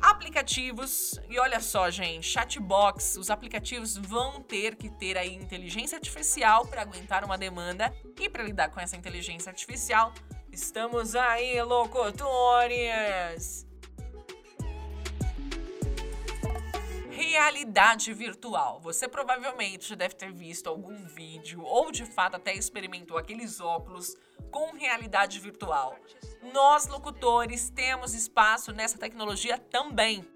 Aplicativos, 0.00 1.20
e 1.28 1.38
olha 1.38 1.60
só, 1.60 1.90
gente, 1.90 2.26
chatbox, 2.26 3.18
os 3.18 3.28
aplicativos 3.28 3.98
vão 3.98 4.40
ter 4.40 4.76
que 4.76 4.88
ter 4.88 5.18
aí 5.18 5.34
inteligência 5.34 5.96
artificial 5.96 6.66
para 6.66 6.80
aguentar 6.80 7.22
uma 7.22 7.36
demanda 7.36 7.94
e 8.18 8.30
para 8.30 8.42
lidar 8.42 8.70
com 8.70 8.80
essa 8.80 8.96
inteligência 8.96 9.50
artificial, 9.50 10.14
estamos 10.50 11.14
aí, 11.14 11.62
locutores! 11.62 13.69
Realidade 17.20 18.12
virtual. 18.14 18.80
Você 18.80 19.06
provavelmente 19.06 19.94
deve 19.94 20.14
ter 20.14 20.32
visto 20.32 20.68
algum 20.68 21.04
vídeo 21.04 21.62
ou 21.62 21.92
de 21.92 22.06
fato 22.06 22.36
até 22.36 22.54
experimentou 22.54 23.18
aqueles 23.18 23.60
óculos 23.60 24.16
com 24.50 24.72
realidade 24.72 25.38
virtual. 25.38 25.96
Nós, 26.52 26.86
locutores, 26.86 27.70
temos 27.70 28.14
espaço 28.14 28.72
nessa 28.72 28.98
tecnologia 28.98 29.58
também. 29.58 30.26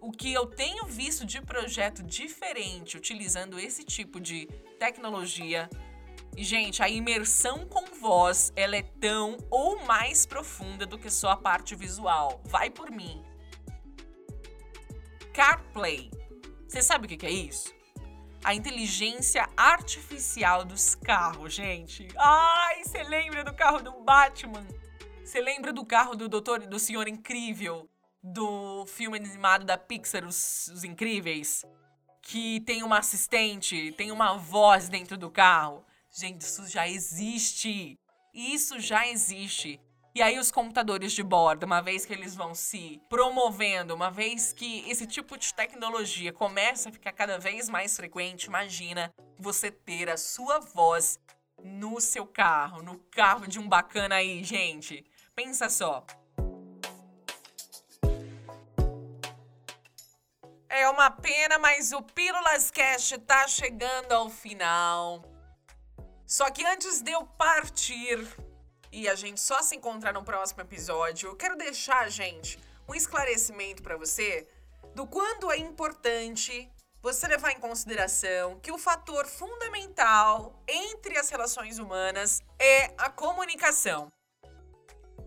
O 0.00 0.12
que 0.12 0.32
eu 0.32 0.46
tenho 0.46 0.86
visto 0.86 1.24
de 1.24 1.40
projeto 1.40 2.02
diferente 2.02 2.96
utilizando 2.96 3.58
esse 3.58 3.82
tipo 3.82 4.20
de 4.20 4.46
tecnologia 4.78 5.68
e, 6.36 6.44
gente, 6.44 6.82
a 6.82 6.88
imersão 6.88 7.66
com 7.66 7.84
voz, 8.00 8.52
ela 8.54 8.76
é 8.76 8.82
tão 8.82 9.36
ou 9.50 9.84
mais 9.84 10.24
profunda 10.24 10.86
do 10.86 10.96
que 10.96 11.10
só 11.10 11.30
a 11.30 11.36
parte 11.36 11.74
visual. 11.74 12.40
Vai 12.44 12.70
por 12.70 12.92
mim. 12.92 13.27
CarPlay. 15.38 16.10
Você 16.66 16.82
sabe 16.82 17.06
o 17.06 17.16
que 17.16 17.24
é 17.24 17.30
isso? 17.30 17.72
A 18.42 18.56
inteligência 18.56 19.48
artificial 19.56 20.64
dos 20.64 20.96
carros, 20.96 21.54
gente. 21.54 22.08
Ai, 22.18 22.82
você 22.82 23.04
lembra 23.04 23.44
do 23.44 23.54
carro 23.54 23.80
do 23.80 24.02
Batman? 24.02 24.66
Você 25.24 25.40
lembra 25.40 25.72
do 25.72 25.86
carro 25.86 26.16
do 26.16 26.28
Doutor 26.28 26.66
do 26.66 26.76
Senhor 26.80 27.06
Incrível? 27.06 27.88
Do 28.20 28.84
filme 28.86 29.16
animado 29.16 29.64
da 29.64 29.78
Pixar, 29.78 30.24
Os, 30.24 30.72
Os 30.74 30.82
Incríveis? 30.82 31.64
Que 32.20 32.60
tem 32.62 32.82
uma 32.82 32.98
assistente, 32.98 33.92
tem 33.92 34.10
uma 34.10 34.36
voz 34.36 34.88
dentro 34.88 35.16
do 35.16 35.30
carro. 35.30 35.86
Gente, 36.10 36.40
isso 36.40 36.66
já 36.66 36.88
existe. 36.88 37.96
Isso 38.34 38.80
já 38.80 39.06
existe. 39.06 39.80
E 40.18 40.22
aí 40.22 40.36
os 40.36 40.50
computadores 40.50 41.12
de 41.12 41.22
bordo, 41.22 41.62
uma 41.62 41.80
vez 41.80 42.04
que 42.04 42.12
eles 42.12 42.34
vão 42.34 42.52
se 42.52 43.00
promovendo, 43.08 43.94
uma 43.94 44.10
vez 44.10 44.52
que 44.52 44.84
esse 44.90 45.06
tipo 45.06 45.38
de 45.38 45.54
tecnologia 45.54 46.32
começa 46.32 46.88
a 46.88 46.92
ficar 46.92 47.12
cada 47.12 47.38
vez 47.38 47.68
mais 47.68 47.96
frequente, 47.96 48.46
imagina 48.46 49.14
você 49.38 49.70
ter 49.70 50.10
a 50.10 50.16
sua 50.16 50.58
voz 50.58 51.20
no 51.62 52.00
seu 52.00 52.26
carro, 52.26 52.82
no 52.82 52.98
carro 53.12 53.46
de 53.46 53.60
um 53.60 53.68
bacana 53.68 54.16
aí, 54.16 54.42
gente. 54.42 55.04
Pensa 55.36 55.68
só. 55.68 56.04
É 60.68 60.88
uma 60.88 61.12
pena, 61.12 61.60
mas 61.60 61.92
o 61.92 62.02
Pílulas 62.02 62.72
Cast 62.72 63.18
tá 63.18 63.46
chegando 63.46 64.10
ao 64.10 64.28
final. 64.28 65.22
Só 66.26 66.50
que 66.50 66.66
antes 66.66 67.02
de 67.02 67.12
eu 67.12 67.24
partir, 67.24 68.18
e 68.90 69.08
a 69.08 69.14
gente 69.14 69.40
só 69.40 69.62
se 69.62 69.76
encontrar 69.76 70.12
no 70.12 70.24
próximo 70.24 70.60
episódio, 70.62 71.30
eu 71.30 71.36
quero 71.36 71.56
deixar, 71.56 72.08
gente, 72.10 72.58
um 72.88 72.94
esclarecimento 72.94 73.82
para 73.82 73.96
você 73.96 74.48
do 74.94 75.06
quanto 75.06 75.50
é 75.50 75.58
importante 75.58 76.70
você 77.00 77.28
levar 77.28 77.52
em 77.52 77.60
consideração 77.60 78.58
que 78.60 78.72
o 78.72 78.78
fator 78.78 79.26
fundamental 79.26 80.60
entre 80.66 81.16
as 81.16 81.30
relações 81.30 81.78
humanas 81.78 82.42
é 82.58 82.92
a 82.98 83.08
comunicação. 83.08 84.10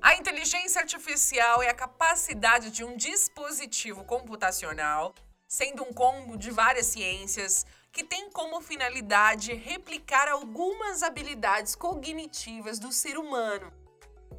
A 0.02 0.15
inteligência 0.15 0.82
artificial 0.82 1.62
é 1.62 1.69
a 1.69 1.76
capacidade 1.76 2.71
de 2.71 2.84
um 2.84 2.97
dispositivo 2.97 4.04
computacional, 4.04 5.13
sendo 5.47 5.84
um 5.84 5.93
combo 5.93 6.38
de 6.38 6.50
várias 6.50 6.88
ciências, 6.88 7.65
que 7.91 8.04
tem 8.04 8.30
como 8.30 8.62
finalidade 8.62 9.54
replicar 9.54 10.27
algumas 10.30 11.04
habilidades 11.04 11.75
cognitivas 11.75 12.80
do 12.80 12.91
ser 12.91 13.17
humano 13.17 13.71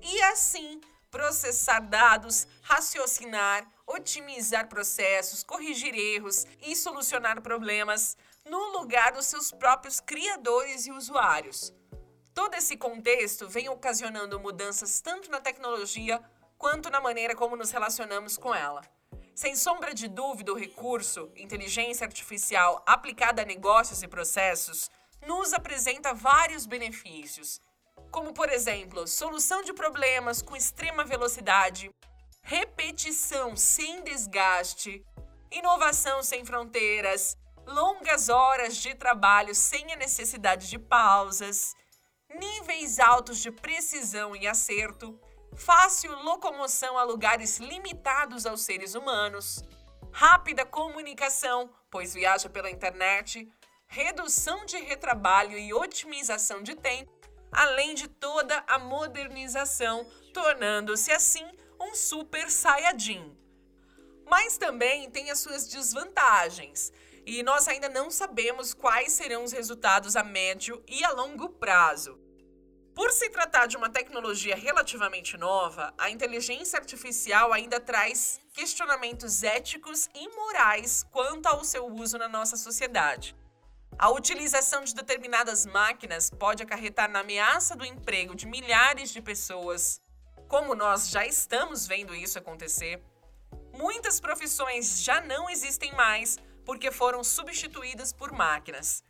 e 0.00 0.22
assim 0.22 0.80
processar 1.10 1.80
dados, 1.80 2.46
raciocinar, 2.62 3.70
otimizar 3.86 4.66
processos, 4.68 5.42
corrigir 5.42 5.94
erros 5.94 6.46
e 6.62 6.74
solucionar 6.74 7.42
problemas 7.42 8.16
no 8.46 8.78
lugar 8.78 9.12
dos 9.12 9.26
seus 9.26 9.52
próprios 9.52 10.00
criadores 10.00 10.86
e 10.86 10.90
usuários. 10.90 11.72
Todo 12.34 12.54
esse 12.54 12.78
contexto 12.78 13.46
vem 13.46 13.68
ocasionando 13.68 14.40
mudanças 14.40 15.02
tanto 15.02 15.30
na 15.30 15.38
tecnologia 15.38 16.22
quanto 16.56 16.88
na 16.88 17.00
maneira 17.00 17.34
como 17.36 17.56
nos 17.56 17.70
relacionamos 17.70 18.38
com 18.38 18.54
ela. 18.54 18.80
Sem 19.34 19.56
sombra 19.56 19.94
de 19.94 20.08
dúvida, 20.08 20.52
o 20.52 20.58
recurso 20.58 21.32
inteligência 21.36 22.06
artificial 22.06 22.82
aplicada 22.86 23.42
a 23.42 23.46
negócios 23.46 24.02
e 24.02 24.08
processos 24.08 24.90
nos 25.26 25.54
apresenta 25.54 26.12
vários 26.12 26.66
benefícios, 26.66 27.60
como, 28.10 28.34
por 28.34 28.50
exemplo, 28.50 29.06
solução 29.06 29.62
de 29.62 29.72
problemas 29.72 30.42
com 30.42 30.54
extrema 30.54 31.02
velocidade, 31.02 31.90
repetição 32.42 33.56
sem 33.56 34.02
desgaste, 34.02 35.02
inovação 35.50 36.22
sem 36.22 36.44
fronteiras, 36.44 37.36
longas 37.66 38.28
horas 38.28 38.76
de 38.76 38.94
trabalho 38.94 39.54
sem 39.54 39.92
a 39.92 39.96
necessidade 39.96 40.68
de 40.68 40.78
pausas, 40.78 41.74
níveis 42.38 42.98
altos 42.98 43.38
de 43.38 43.50
precisão 43.50 44.36
e 44.36 44.46
acerto 44.46 45.18
fácil 45.54 46.14
locomoção 46.22 46.96
a 46.96 47.02
lugares 47.02 47.58
limitados 47.58 48.46
aos 48.46 48.62
seres 48.62 48.94
humanos, 48.94 49.62
rápida 50.12 50.64
comunicação, 50.64 51.70
pois 51.90 52.14
viaja 52.14 52.48
pela 52.48 52.70
internet, 52.70 53.50
redução 53.86 54.64
de 54.64 54.78
retrabalho 54.78 55.58
e 55.58 55.72
otimização 55.72 56.62
de 56.62 56.74
tempo, 56.74 57.12
além 57.50 57.94
de 57.94 58.08
toda 58.08 58.64
a 58.66 58.78
modernização, 58.78 60.06
tornando-se 60.32 61.12
assim 61.12 61.46
um 61.80 61.94
super 61.94 62.50
saiyajin. 62.50 63.36
Mas 64.26 64.56
também 64.56 65.10
tem 65.10 65.30
as 65.30 65.40
suas 65.40 65.68
desvantagens, 65.68 66.92
e 67.26 67.42
nós 67.42 67.68
ainda 67.68 67.88
não 67.88 68.10
sabemos 68.10 68.72
quais 68.72 69.12
serão 69.12 69.44
os 69.44 69.52
resultados 69.52 70.16
a 70.16 70.24
médio 70.24 70.82
e 70.88 71.04
a 71.04 71.12
longo 71.12 71.50
prazo. 71.50 72.18
Por 72.94 73.10
se 73.10 73.30
tratar 73.30 73.66
de 73.66 73.76
uma 73.76 73.88
tecnologia 73.88 74.54
relativamente 74.54 75.38
nova, 75.38 75.94
a 75.96 76.10
inteligência 76.10 76.78
artificial 76.78 77.50
ainda 77.50 77.80
traz 77.80 78.38
questionamentos 78.52 79.42
éticos 79.42 80.10
e 80.14 80.28
morais 80.28 81.02
quanto 81.10 81.46
ao 81.46 81.64
seu 81.64 81.86
uso 81.86 82.18
na 82.18 82.28
nossa 82.28 82.54
sociedade. 82.54 83.34
A 83.98 84.10
utilização 84.10 84.84
de 84.84 84.94
determinadas 84.94 85.64
máquinas 85.64 86.28
pode 86.28 86.62
acarretar 86.62 87.10
na 87.10 87.20
ameaça 87.20 87.74
do 87.74 87.84
emprego 87.84 88.34
de 88.34 88.46
milhares 88.46 89.10
de 89.10 89.22
pessoas, 89.22 90.00
como 90.46 90.74
nós 90.74 91.08
já 91.08 91.24
estamos 91.26 91.86
vendo 91.86 92.14
isso 92.14 92.38
acontecer. 92.38 93.02
Muitas 93.72 94.20
profissões 94.20 95.02
já 95.02 95.18
não 95.20 95.48
existem 95.48 95.94
mais 95.94 96.36
porque 96.64 96.90
foram 96.90 97.24
substituídas 97.24 98.12
por 98.12 98.32
máquinas. 98.32 99.02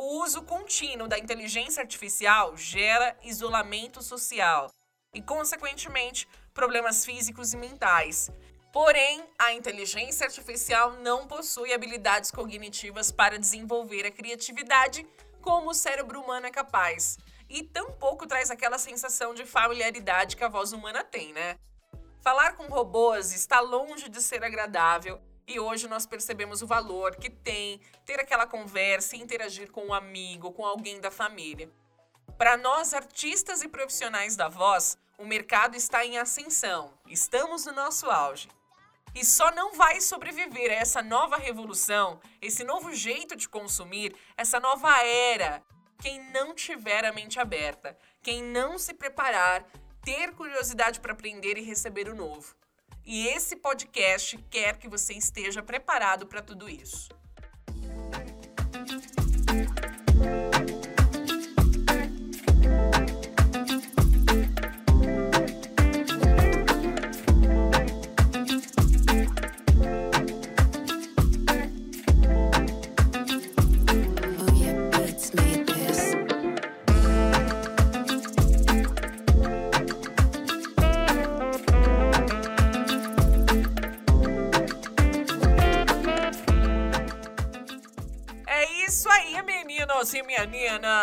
O 0.00 0.22
uso 0.22 0.42
contínuo 0.42 1.08
da 1.08 1.18
inteligência 1.18 1.82
artificial 1.82 2.56
gera 2.56 3.18
isolamento 3.24 4.00
social 4.00 4.70
e, 5.12 5.20
consequentemente, 5.20 6.28
problemas 6.54 7.04
físicos 7.04 7.52
e 7.52 7.56
mentais. 7.56 8.30
Porém, 8.72 9.24
a 9.36 9.52
inteligência 9.54 10.24
artificial 10.24 10.92
não 11.00 11.26
possui 11.26 11.74
habilidades 11.74 12.30
cognitivas 12.30 13.10
para 13.10 13.40
desenvolver 13.40 14.06
a 14.06 14.12
criatividade 14.12 15.04
como 15.42 15.70
o 15.70 15.74
cérebro 15.74 16.20
humano 16.20 16.46
é 16.46 16.50
capaz. 16.52 17.18
E 17.48 17.64
tampouco 17.64 18.24
traz 18.24 18.52
aquela 18.52 18.78
sensação 18.78 19.34
de 19.34 19.44
familiaridade 19.44 20.36
que 20.36 20.44
a 20.44 20.48
voz 20.48 20.72
humana 20.72 21.02
tem, 21.02 21.32
né? 21.32 21.58
Falar 22.20 22.52
com 22.52 22.68
robôs 22.68 23.32
está 23.32 23.58
longe 23.58 24.08
de 24.08 24.22
ser 24.22 24.44
agradável 24.44 25.20
e 25.48 25.58
hoje 25.58 25.88
nós 25.88 26.06
percebemos 26.06 26.60
o 26.60 26.66
valor 26.66 27.16
que 27.16 27.30
tem 27.30 27.80
ter 28.04 28.20
aquela 28.20 28.46
conversa 28.46 29.16
e 29.16 29.20
interagir 29.20 29.72
com 29.72 29.86
um 29.86 29.94
amigo, 29.94 30.52
com 30.52 30.64
alguém 30.64 31.00
da 31.00 31.10
família. 31.10 31.70
Para 32.36 32.56
nós, 32.58 32.92
artistas 32.92 33.62
e 33.62 33.68
profissionais 33.68 34.36
da 34.36 34.48
voz, 34.48 34.98
o 35.16 35.24
mercado 35.24 35.74
está 35.74 36.04
em 36.04 36.18
ascensão, 36.18 36.92
estamos 37.08 37.64
no 37.64 37.72
nosso 37.72 38.10
auge. 38.10 38.48
E 39.14 39.24
só 39.24 39.50
não 39.50 39.72
vai 39.72 40.02
sobreviver 40.02 40.70
a 40.70 40.74
essa 40.74 41.02
nova 41.02 41.38
revolução, 41.38 42.20
esse 42.42 42.62
novo 42.62 42.94
jeito 42.94 43.34
de 43.34 43.48
consumir, 43.48 44.14
essa 44.36 44.60
nova 44.60 45.02
era, 45.02 45.62
quem 46.00 46.22
não 46.30 46.54
tiver 46.54 47.06
a 47.06 47.12
mente 47.12 47.40
aberta, 47.40 47.96
quem 48.22 48.42
não 48.42 48.78
se 48.78 48.92
preparar, 48.92 49.64
ter 50.04 50.34
curiosidade 50.34 51.00
para 51.00 51.12
aprender 51.12 51.56
e 51.56 51.62
receber 51.62 52.08
o 52.08 52.14
novo. 52.14 52.54
E 53.10 53.26
esse 53.26 53.56
podcast 53.56 54.36
quer 54.50 54.76
que 54.76 54.86
você 54.86 55.14
esteja 55.14 55.62
preparado 55.62 56.26
para 56.26 56.42
tudo 56.42 56.68
isso. 56.68 57.08